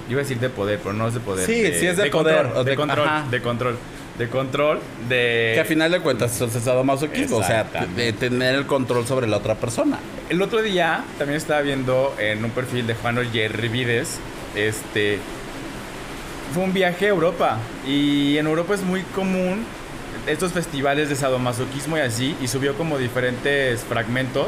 [0.10, 1.46] Iba a decir de poder, pero no es de poder.
[1.46, 3.26] Sí, sí es de poder, Control, o de, de- control, ajá.
[3.30, 3.78] de control.
[4.18, 4.80] De control,
[5.10, 5.52] de...
[5.56, 7.38] Que a final de cuentas es sadomasoquismo.
[7.38, 7.66] O sea,
[7.96, 9.98] de tener el control sobre la otra persona.
[10.30, 14.20] El otro día también estaba viendo en un perfil de Juan Jerry Vides,
[14.56, 15.20] este
[16.54, 19.66] fue un viaje a Europa y en Europa es muy común
[20.28, 24.48] estos festivales de sadomasoquismo y así y subió como diferentes fragmentos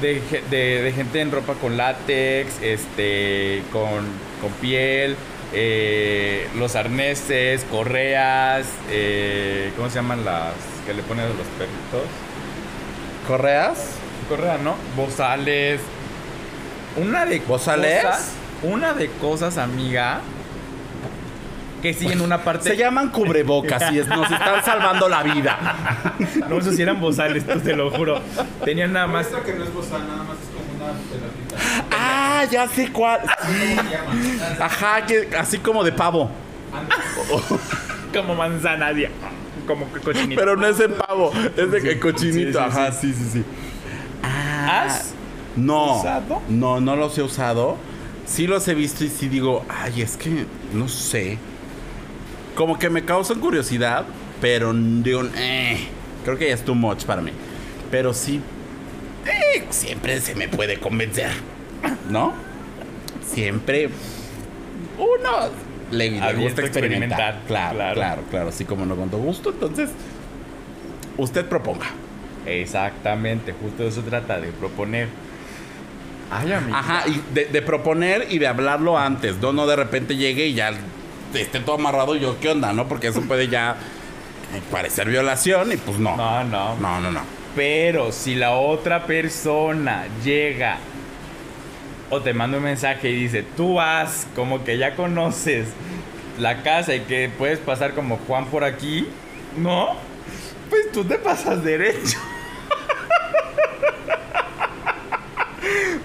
[0.00, 4.04] de, ge- de- de gente en ropa con látex, este, con,
[4.40, 5.16] con piel,
[5.54, 10.52] eh, los arneses, correas, eh, ¿cómo se llaman las
[10.86, 12.10] que le ponen a los perritos?
[13.26, 13.78] ¿Correas?
[14.28, 14.74] Correa, ¿no?
[14.96, 15.80] Bozales.
[16.96, 18.04] Una de ¿Bozales?
[18.04, 18.32] cosas.
[18.62, 20.20] Una de cosas, amiga.
[21.84, 22.70] Que sí en una parte.
[22.70, 25.58] Se llaman cubrebocas y es- nos están salvando la vida.
[26.48, 28.20] No, esos sí eran bozales, te lo juro.
[28.64, 29.26] Tenían nada más.
[29.26, 31.86] Esta que no es bozal, nada más es como una pelatita.
[31.92, 33.20] Ah, ya sé cuál.
[33.20, 33.76] Sí.
[33.76, 34.64] ¿Cómo se llama?
[34.64, 36.30] Ajá, que así como de pavo.
[38.14, 39.10] Como manzana, dia-
[39.66, 40.40] como que cochinito.
[40.40, 42.58] Pero no es de pavo, es de que cochinito.
[42.64, 43.44] Sí, sí, Ajá, sí, sí, sí.
[44.22, 45.12] Ah, ¿Has?
[45.56, 45.98] no.
[46.00, 46.42] usado?
[46.48, 47.76] No, no los he usado.
[48.26, 51.38] Sí los he visto y sí digo, ay, es que no sé.
[52.54, 54.04] Como que me causan curiosidad,
[54.40, 55.78] pero digo, eh,
[56.24, 57.32] creo que ya es too much para mí.
[57.90, 58.40] Pero sí,
[59.26, 61.30] eh, siempre se me puede convencer,
[62.10, 62.32] ¿no?
[63.26, 63.88] Siempre
[64.98, 65.30] uno
[65.90, 66.70] le, le gusta experimentar.
[67.20, 67.94] experimentar, Claro, claro.
[67.94, 69.90] claro, claro, Así como no con todo gusto, entonces
[71.16, 71.86] usted proponga.
[72.46, 75.08] Exactamente, justo de eso trata, de proponer.
[76.30, 76.78] Ay, amiga.
[76.78, 80.54] Ajá, y de, de proponer y de hablarlo antes, no, no de repente llegue y
[80.54, 80.72] ya
[81.40, 82.72] esté todo amarrado yo, ¿qué onda?
[82.72, 82.88] ¿No?
[82.88, 83.76] Porque eso puede ya
[84.54, 86.16] eh, parecer violación y pues no.
[86.16, 86.76] No, no.
[86.76, 87.20] No, no, no.
[87.54, 90.78] Pero si la otra persona llega
[92.10, 95.68] o te manda un mensaje y dice, tú vas, como que ya conoces
[96.38, 99.06] la casa y que puedes pasar como Juan por aquí,
[99.56, 99.94] ¿no?
[100.70, 102.18] Pues tú te pasas derecho.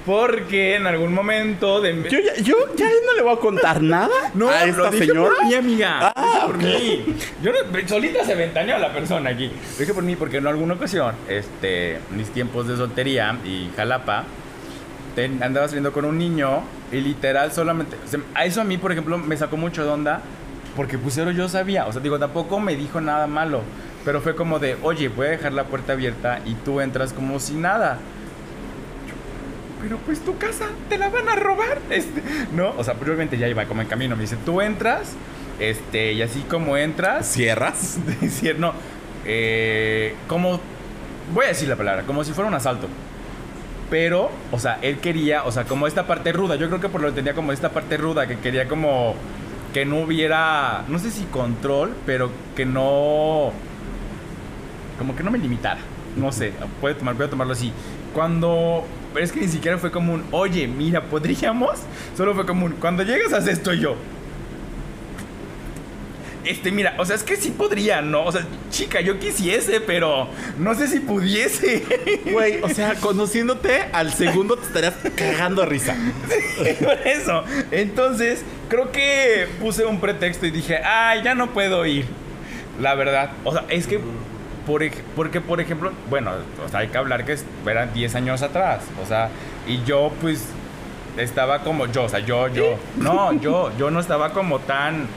[0.05, 2.03] Porque en algún momento de...
[2.09, 5.07] Yo ya, yo ya no le voy a contar nada No, a lo esta dije
[5.07, 5.35] señora.
[5.35, 6.13] por mí, amiga.
[6.15, 7.05] Ah, Lo por mí.
[7.43, 9.47] Yo no- solita se ventaneó la persona aquí.
[9.47, 14.23] Lo dije por mí porque en alguna ocasión, este, mis tiempos de soltería y jalapa,
[15.15, 17.97] te- andaba saliendo con un niño y literal solamente...
[18.03, 20.21] o sea, a eso a mí, por ejemplo, me sacó mucho de onda
[20.75, 21.85] porque pusieron yo sabía.
[21.87, 23.61] O sea, digo, tampoco me dijo nada malo.
[24.05, 27.39] Pero fue como de, oye, voy a dejar la puerta abierta y tú entras como
[27.39, 27.97] si nada.
[29.81, 31.79] Pero pues tu casa te la van a robar.
[31.89, 32.21] Este,
[32.53, 32.73] ¿No?
[32.77, 34.15] O sea, probablemente ya iba como en camino.
[34.15, 35.13] Me dice, tú entras,
[35.59, 37.99] este, y así como entras, ¿Cierras?
[38.21, 38.73] decir, no,
[39.25, 40.59] eh, ¿cómo
[41.33, 42.87] voy a decir la palabra, como si fuera un asalto.
[43.89, 46.55] Pero, o sea, él quería, o sea, como esta parte ruda.
[46.55, 49.15] Yo creo que por lo que tenía como esta parte ruda, que quería como
[49.73, 53.51] que no hubiera, no sé si control, pero que no,
[54.97, 55.79] como que no me limitara.
[56.15, 57.71] No sé, puede tomar, voy a tomarlo así.
[58.13, 61.79] Cuando, pero es que ni siquiera fue como un, oye, mira, podríamos.
[62.15, 63.95] Solo fue como un, cuando llegas a esto y yo.
[66.45, 68.23] Este, mira, o sea, es que sí podría, ¿no?
[68.23, 71.83] O sea, chica, yo quisiese, pero no sé si pudiese.
[72.31, 75.95] Güey, o sea, conociéndote, al segundo te estarías cagando a risa.
[76.83, 77.43] Por eso.
[77.71, 82.05] Entonces, creo que puse un pretexto y dije, ay, ya no puedo ir.
[82.79, 83.31] La verdad.
[83.43, 83.99] O sea, es que,
[84.69, 84.83] por,
[85.15, 86.31] porque, por ejemplo, bueno,
[86.65, 88.83] o sea, hay que hablar que eran 10 años atrás.
[89.03, 89.29] O sea,
[89.67, 90.45] y yo, pues,
[91.17, 92.77] estaba como yo, o sea, yo, yo.
[92.97, 95.07] No, yo, yo no estaba como tan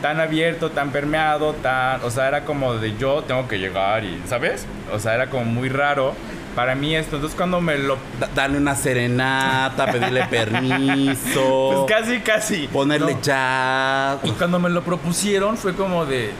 [0.00, 4.20] tan abierto, tan permeado, tan, o sea, era como de yo tengo que llegar y,
[4.26, 4.66] ¿sabes?
[4.92, 6.14] O sea, era como muy raro
[6.56, 7.14] para mí esto.
[7.16, 11.86] Entonces cuando me lo Da- Darle una serenata, pedirle permiso.
[11.86, 13.20] pues casi casi Ponerle No.
[13.22, 14.18] ya.
[14.24, 16.30] Y cuando me lo propusieron fue como de.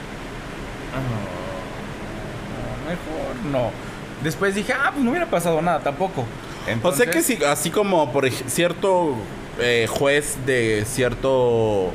[0.92, 1.31] "Ah,
[2.82, 3.70] mejor no.
[4.22, 6.22] Después dije, ah, pues no hubiera pasado nada tampoco.
[6.22, 9.16] O Entonces, sea que si, así como por cierto
[9.58, 11.92] eh, juez de cierto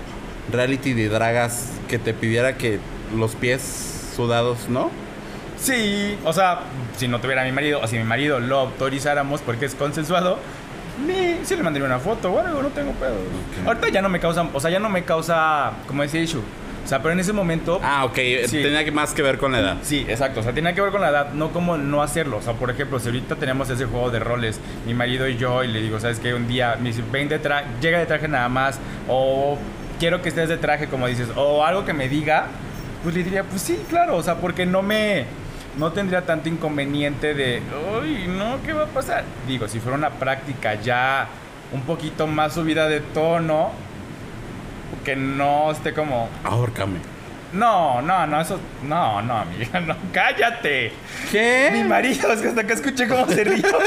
[0.52, 2.80] reality de dragas que te pidiera que
[3.16, 4.90] los pies sudados, ¿no?
[5.58, 6.62] Sí, o sea,
[6.98, 10.38] si no tuviera mi marido, o si mi marido lo autorizáramos porque es consensuado,
[11.06, 13.16] me, sí le mandaría una foto o algo, no tengo pedo.
[13.66, 16.44] Ahorita ya no me causa, o sea, ya no me causa, como decía issue.
[16.88, 17.82] O sea, pero en ese momento.
[17.84, 18.16] Ah, ok.
[18.46, 18.62] Sí.
[18.62, 19.78] Tenía que más que ver con la edad.
[19.82, 20.40] Sí, exacto.
[20.40, 22.38] O sea, tenía que ver con la edad, no como no hacerlo.
[22.38, 25.66] O sea, por ejemplo, si ahorita tenemos ese juego de roles, mi marido y yo,
[25.66, 26.34] y le digo, ¿sabes qué?
[26.34, 28.80] Un día me dice, ven de traje, llega de traje nada más,
[29.10, 29.58] o
[30.00, 32.46] quiero que estés de traje, como dices, o algo que me diga,
[33.04, 34.16] pues le diría, pues sí, claro.
[34.16, 35.26] O sea, porque no me.
[35.78, 37.62] No tendría tanto inconveniente de,
[38.02, 39.26] uy, no, ¿qué va a pasar?
[39.46, 41.28] Digo, si fuera una práctica ya
[41.74, 43.74] un poquito más subida de tono,
[45.08, 47.00] que no esté como, Ahórcame.
[47.54, 48.60] no, no, no, eso.
[48.84, 50.92] No, no, amiga, no, cállate.
[51.24, 51.86] Mi ¿Qué?
[51.88, 53.64] marido, es que hasta que escuché cómo se rió.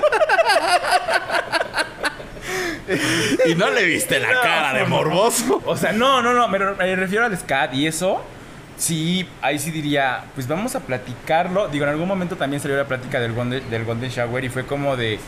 [3.46, 5.62] Y no le viste la No, cara de morboso.
[5.64, 8.20] O sea, no, no, no, me, me refiero al SCAT y eso.
[8.76, 11.68] Sí, ahí sí diría, pues vamos a platicarlo.
[11.68, 14.64] Digo, en algún momento también salió la plática del Golden, del Golden Shower y fue
[14.66, 15.20] como de,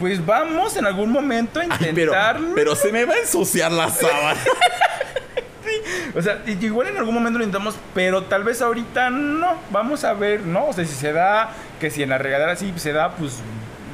[0.00, 2.54] pues vamos en algún momento a Ay, pero, intentarlo.
[2.54, 4.40] pero se me va a ensuciar la sábana.
[6.16, 9.54] O sea, igual en algún momento lo intentamos, pero tal vez ahorita no.
[9.70, 10.66] Vamos a ver, ¿no?
[10.68, 11.50] O sea, si se da,
[11.80, 13.40] que si en la regadera sí se da, pues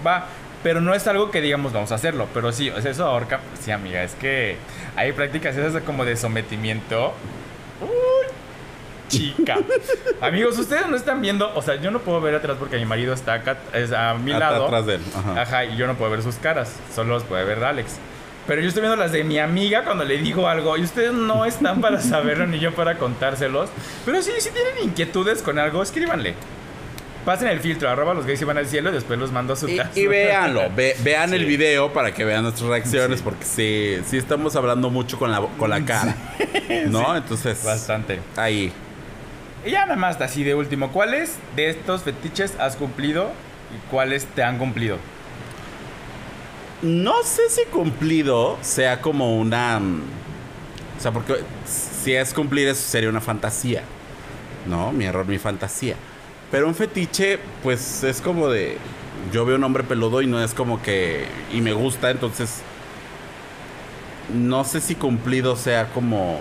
[0.07, 0.27] va.
[0.63, 2.27] Pero no es algo que digamos vamos a hacerlo.
[2.33, 3.41] Pero sí, o sea, eso ahorca.
[3.61, 4.57] Sí, amiga, es que
[4.97, 7.13] hay prácticas esas como de sometimiento.
[7.83, 8.27] Uy,
[9.09, 9.59] chica.
[10.23, 13.13] Amigos, ustedes no están viendo, o sea, yo no puedo ver atrás porque mi marido
[13.13, 14.65] está acá, es a mi At- lado.
[14.67, 15.43] atrás de él, ajá.
[15.43, 17.97] Ajá, y yo no puedo ver sus caras, solo los puede ver Alex.
[18.47, 21.45] Pero yo estoy viendo las de mi amiga cuando le digo algo y ustedes no
[21.47, 23.71] están para saberlo ni yo para contárselos.
[24.05, 26.35] Pero sí, si tienen inquietudes con algo, escríbanle.
[27.25, 29.57] Pasen el filtro, arroba los gays y van al cielo y después los mando a
[29.57, 29.91] su Y, casa.
[29.99, 31.47] y véanlo, ve- vean el Sí.
[31.47, 35.71] video para que vean nuestras reacciones, porque sí, sí estamos hablando mucho con la, con
[35.71, 36.15] la cara.
[36.89, 37.17] ¿No?
[37.17, 38.21] Entonces, Bastante.
[38.37, 38.71] ahí.
[39.65, 43.31] Y ya nada más así de último, ¿cuáles de estos fetiches has cumplido
[43.75, 44.99] y cuáles te han cumplido?
[46.85, 49.81] No sé si cumplido sea como una.
[49.81, 50.03] mm,
[50.99, 53.83] O sea, porque si es cumplir, eso sería una fantasía.
[54.67, 55.97] No, mi error, mi fantasía.
[56.51, 58.79] Pero un fetiche, pues es como de.
[59.33, 61.27] Yo veo un hombre peludo y no es como que.
[61.53, 62.61] Y me gusta, entonces.
[64.33, 66.39] No sé si cumplido sea como.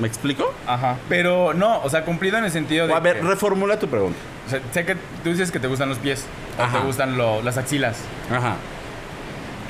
[0.00, 0.52] ¿Me explico?
[0.66, 0.96] Ajá.
[1.08, 2.94] Pero no, o sea, cumplido en el sentido de.
[2.94, 4.18] a ver, que- reformula tu pregunta.
[4.46, 6.24] o sea, sé que tú dices que te gustan los pies,
[6.58, 6.80] o Ajá.
[6.80, 7.98] te gustan lo- las axilas.
[8.30, 8.56] Ajá.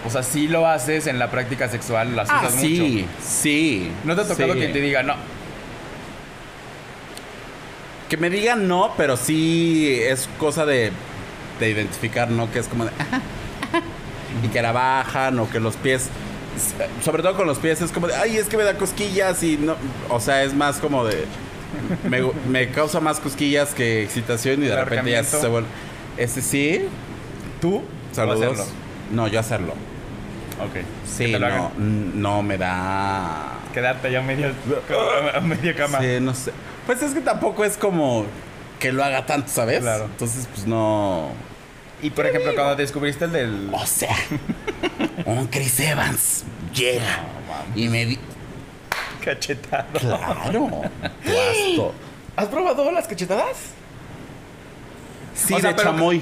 [0.07, 3.15] O sea, sí lo haces en la práctica sexual, las Ah, usas sí, mucho.
[3.25, 3.91] sí.
[4.05, 4.59] ¿No te ha tocado sí.
[4.59, 5.15] quien te diga, no?
[8.09, 10.93] Que me digan no, pero sí es cosa de,
[11.61, 12.51] de identificar, ¿no?
[12.53, 12.91] Que es como de...
[14.45, 16.09] y que la bajan o que los pies...
[17.03, 18.15] Sobre todo con los pies es como de...
[18.17, 19.77] Ay, es que me da cosquillas y no...
[20.11, 21.25] O sea, es más como de...
[22.07, 25.69] Me, me causa más cosquillas que excitación y de ¿El repente ya se vuelve...
[26.19, 26.83] Ese sí.
[27.63, 27.77] ¿Tú?
[27.77, 28.43] ¿O Saludos.
[28.43, 28.65] hacerlo?
[29.13, 29.73] No, yo hacerlo.
[30.61, 30.85] Ok.
[31.07, 33.59] Sí, no, no me da...
[33.73, 34.19] Quedarte ya
[35.35, 35.99] a media cama.
[36.01, 36.53] Sí, no sé.
[36.87, 38.27] Pues es que tampoco es como
[38.79, 39.81] que lo haga tanto, ¿sabes?
[39.81, 40.05] Claro.
[40.05, 41.31] Entonces, pues no.
[42.03, 43.71] Y por ejemplo, cuando descubriste el del.
[43.73, 44.15] O sea,
[45.25, 46.45] un Chris Evans
[46.75, 47.21] llega
[47.75, 48.19] y me di.
[49.25, 49.87] Cachetado.
[50.01, 50.83] Claro,
[51.25, 51.95] has to-
[52.37, 53.57] ¿Has probado las cachetadas?
[55.35, 56.21] Sí, O sea, de pero- chamoy.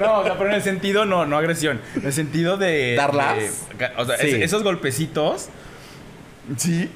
[0.00, 1.80] No, o sea, pero en el sentido no, no agresión.
[1.96, 2.94] En el sentido de.
[2.96, 3.36] ¿Darlas?
[3.36, 3.50] de-
[3.96, 4.28] o sea, Sí.
[4.28, 5.48] es- esos golpecitos.
[6.56, 6.90] Sí.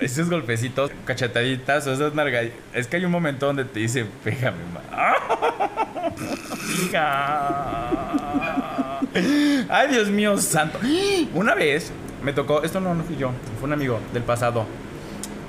[0.00, 2.46] Esos golpecitos, cachetaditas o esas nargas.
[2.72, 4.58] Es que hay un momento donde te dice, pégame.
[9.68, 10.78] Ay, Dios mío santo.
[11.34, 11.92] Una vez
[12.22, 14.66] me tocó, esto no, no fui yo, fue un amigo del pasado.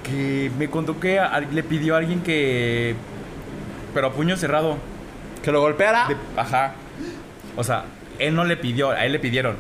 [0.03, 2.95] Que me contó que a- le pidió a alguien que.
[3.93, 4.77] Pero a puño cerrado.
[5.43, 6.07] Que lo golpeara.
[6.07, 6.73] De- ajá.
[7.55, 7.85] O sea,
[8.19, 9.55] él no le pidió, a él le pidieron.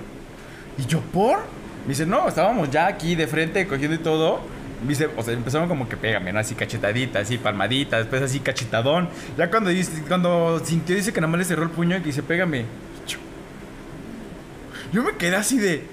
[0.77, 1.39] ¿Y yo por?
[1.83, 4.41] Me dice, no, estábamos ya aquí de frente cogiendo y todo.
[4.81, 6.39] Me dice, o sea, empezaron como que pégame, ¿no?
[6.39, 9.09] Así cachetadita, así palmadita, después así cachetadón.
[9.37, 12.23] Ya cuando, dice, cuando sintió, dice que nada más le cerró el puño y dice,
[12.23, 12.65] pégame.
[14.91, 15.83] Yo me quedé así de,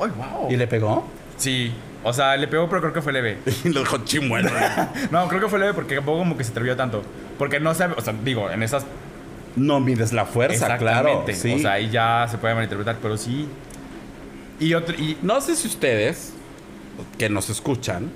[0.00, 0.50] ¡ay, wow!
[0.50, 1.08] ¿Y le pegó?
[1.36, 1.72] Sí,
[2.04, 3.38] o sea, le pegó, pero creo que fue leve.
[3.64, 4.50] Y lo dejó chimuelo.
[5.10, 7.02] No, creo que fue leve porque tampoco como que se atrevió tanto.
[7.38, 8.84] Porque no sabe, o sea, digo, en esas
[9.56, 11.24] No mides la fuerza, claro.
[11.32, 11.54] Sí.
[11.54, 13.46] O sea, ahí ya se puede malinterpretar, pero sí.
[14.60, 16.32] Y otro, y No sé si ustedes,
[17.18, 18.10] que nos escuchan,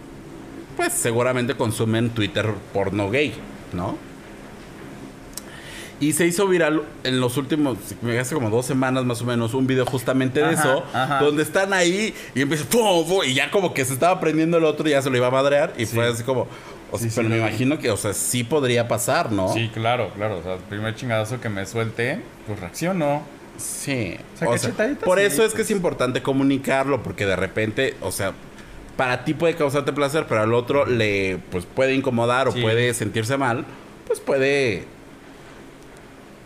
[0.76, 3.34] pues seguramente consumen Twitter porno gay,
[3.72, 3.96] ¿no?
[5.98, 7.78] Y se hizo viral en los últimos,
[8.20, 11.20] hace como dos semanas más o menos, un video justamente de Ajá, eso, ajá.
[11.20, 13.20] donde están ahí y empieza, ¡pum, pum!
[13.26, 15.30] y ya como que se estaba prendiendo el otro y ya se lo iba a
[15.30, 16.48] madrear, y fue así como,
[16.92, 19.52] o sea, Sí, sí, pero me imagino que, o sea, sí podría pasar, ¿no?
[19.52, 20.38] Sí, claro, claro.
[20.38, 23.22] O sea, el primer chingadazo que me suelte, pues reacciono.
[23.58, 24.16] Sí.
[24.34, 25.70] O sea, O sea, por eso es que pues.
[25.70, 28.32] es importante comunicarlo, porque de repente, o sea,
[28.96, 32.60] para ti puede causarte placer, pero al otro le pues puede incomodar o Sí.
[32.62, 33.64] puede sentirse mal,
[34.06, 34.84] pues puede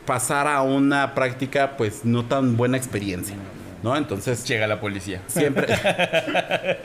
[0.07, 3.37] pasar a una práctica pues no tan buena experiencia,
[3.83, 3.97] ¿no?
[3.97, 5.23] Entonces, Llega la policía.
[5.27, 5.67] siempre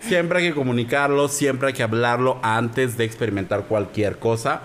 [0.00, 4.62] siempre hay que comunicarlo, siempre hay que hablarlo antes de experimentar cualquier cosa.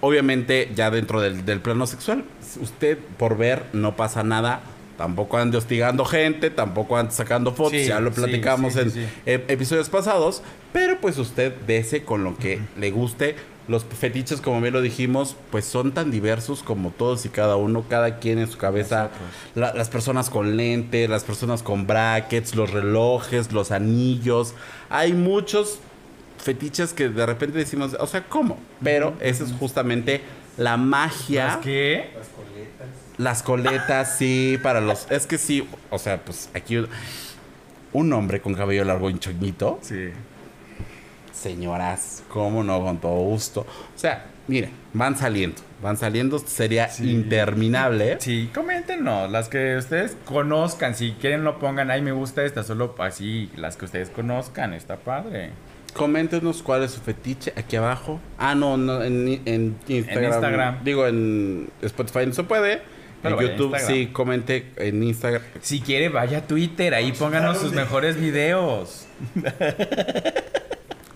[0.00, 2.24] Obviamente, ya dentro del, del plano sexual,
[2.60, 4.60] usted por ver no pasa nada.
[4.96, 9.44] Tampoco ande hostigando gente, tampoco ande sacando fotos, Sí, ya lo platicamos sí, sí, en
[9.48, 10.42] episodios pasados.
[10.74, 13.34] Pero pues usted dese con lo que le guste.
[13.70, 17.84] Los fetiches, como bien lo dijimos, pues son tan diversos como todos y cada uno.
[17.88, 19.10] Cada quien en su cabeza.
[19.54, 24.54] La- las personas con lentes, las personas con brackets, los relojes, los anillos.
[24.88, 25.78] Hay muchos
[26.38, 28.58] fetiches que de repente decimos, o sea, ¿cómo?
[28.82, 30.20] Pero esa es justamente
[30.56, 31.52] la magia.
[31.52, 32.10] ¿Es que?
[33.18, 35.06] Las coletas, sí, para los...
[35.10, 36.84] Es que sí, o sea, pues aquí
[37.92, 39.78] un hombre con cabello largo y choñito.
[39.82, 40.10] Sí.
[41.40, 43.60] Señoras, cómo no, con todo gusto.
[43.62, 47.10] O sea, miren, van saliendo, van saliendo, sería Sí.
[47.10, 48.18] interminable.
[48.20, 49.30] Sí, coméntenos.
[49.30, 50.94] Las que ustedes conozcan.
[50.94, 51.90] Si quieren, lo pongan.
[51.90, 52.62] Ay, me gusta esta.
[52.62, 53.50] Solo así.
[53.56, 54.74] Las que ustedes conozcan.
[54.74, 55.50] Está padre.
[55.94, 58.20] Coméntenos cuál es su fetiche aquí abajo.
[58.38, 60.24] Ah, no, no en, en Instagram.
[60.32, 60.84] Instagram.
[60.84, 62.82] Digo, en Spotify no se puede.
[63.22, 63.96] Pero en YouTube Instagram.
[63.96, 65.42] sí, comente en Instagram.
[65.62, 66.92] Si quiere, vaya a Twitter.
[66.94, 69.06] Ahí pónganos sus mejores videos.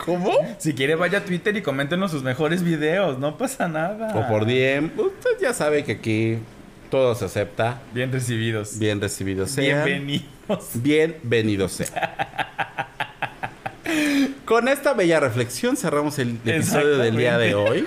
[0.05, 0.33] ¿Cómo?
[0.59, 3.19] Si quiere, vaya a Twitter y coméntenos sus mejores videos.
[3.19, 4.15] No pasa nada.
[4.15, 4.91] O por DM.
[4.99, 6.39] Usted ya sabe que aquí
[6.91, 7.81] todo se acepta.
[7.95, 8.79] Bien recibidos.
[8.79, 9.85] Bien recibido sea.
[9.85, 10.71] Bienvenidos.
[10.75, 12.89] Bienvenido sea.
[14.45, 17.87] Con esta bella reflexión cerramos el episodio del día de hoy.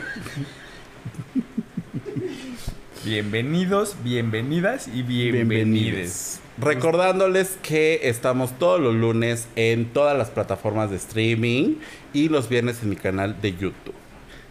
[3.05, 6.41] Bienvenidos, bienvenidas y bienvenides.
[6.57, 11.76] Recordándoles que estamos todos los lunes en todas las plataformas de streaming
[12.14, 13.93] y los viernes en mi canal de YouTube.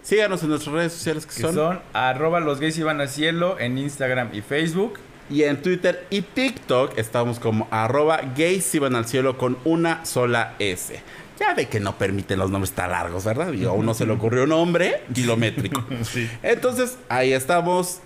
[0.03, 3.59] Síganos en nuestras redes sociales que, Que son, son arroba los gays iban al cielo
[3.59, 4.99] en Instagram y Facebook.
[5.29, 10.55] y en Twitter y TikTok estamos como arroba gays iban al cielo con una sola
[10.61, 11.01] S.
[11.41, 13.53] Ya ve que no permiten los nombres tan largos, ¿verdad?
[13.53, 15.85] Y a uno se le ocurrió un nombre kilométrico.
[16.03, 16.31] Sí.
[16.43, 17.99] Entonces, ahí estamos.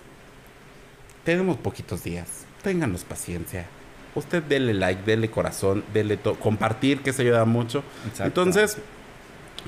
[1.23, 2.27] Tenemos poquitos días.
[2.63, 3.67] Ténganos paciencia.
[4.15, 7.83] Usted dele like, dele corazón, dele compartir, que se ayuda mucho.
[8.05, 8.25] Exacto.
[8.25, 8.77] Entonces,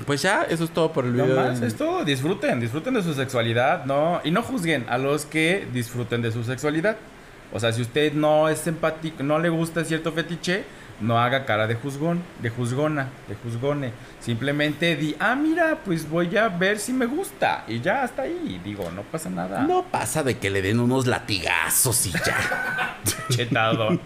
[0.06, 1.36] pues ya, eso es todo por el No video.
[1.36, 2.04] más, de- es todo.
[2.04, 4.20] Disfruten, disfruten de su sexualidad, ¿no?
[4.24, 6.96] Y no juzguen a los que disfruten de su sexualidad.
[7.52, 10.64] O sea, si usted no es empático, no le gusta cierto fetiche,
[11.00, 13.92] no haga cara de juzgón, de juzgona, de juzgone.
[14.20, 17.64] Simplemente di, ah, mira, pues voy a ver si me gusta.
[17.68, 18.60] Y ya hasta ahí.
[18.64, 19.62] Digo, no pasa nada.
[19.62, 22.96] No pasa de que le den unos latigazos y ya.
[23.28, 23.88] Chetado.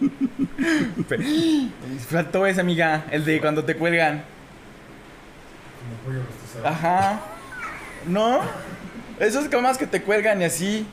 [2.08, 4.24] Faltó ese, amiga, el de cuando te cuelgan.
[5.88, 6.66] Como pollo rostizado.
[6.66, 7.20] Ajá.
[8.06, 8.40] ¿No?
[9.18, 10.86] Esos camas que te cuelgan y así.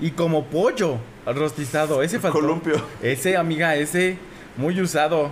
[0.00, 2.02] Y como pollo rostizado.
[2.02, 2.40] Ese faltó.
[2.40, 2.82] Columpio.
[3.02, 4.16] Ese, amiga, ese
[4.56, 5.30] muy usado.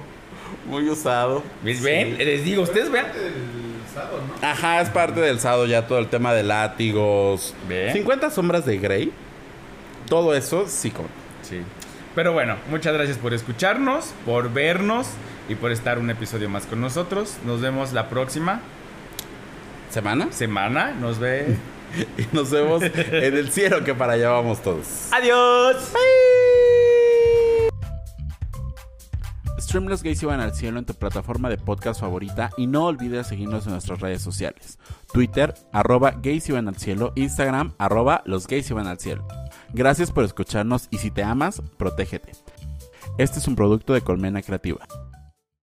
[0.66, 1.42] Muy usado.
[1.62, 1.82] ¿Ves?
[1.82, 2.18] ¿Ven?
[2.18, 3.06] Les digo, ustedes vean.
[3.94, 4.46] Sado, ¿no?
[4.46, 7.54] Ajá, es parte del sado ya todo el tema de látigos.
[7.68, 7.92] Ve.
[7.92, 9.12] 50 sombras de Grey.
[10.08, 11.08] Todo eso sí como.
[11.42, 11.62] Sí.
[12.14, 15.08] Pero bueno, muchas gracias por escucharnos, por vernos
[15.48, 17.36] y por estar un episodio más con nosotros.
[17.44, 18.60] Nos vemos la próxima
[19.98, 20.30] ¿Semana?
[20.30, 20.92] semana.
[20.92, 21.56] Nos ve.
[22.18, 25.08] Y nos vemos en el cielo que para allá vamos todos.
[25.10, 25.76] Adiós.
[29.58, 33.26] Stream Los Gays Iban al Cielo en tu plataforma de podcast favorita y no olvides
[33.26, 34.78] seguirnos en nuestras redes sociales.
[35.12, 39.26] Twitter, arroba Gays Iban al Cielo, Instagram, arroba Los Gays Iban al Cielo.
[39.72, 42.32] Gracias por escucharnos y si te amas, protégete.
[43.16, 44.86] Este es un producto de Colmena Creativa.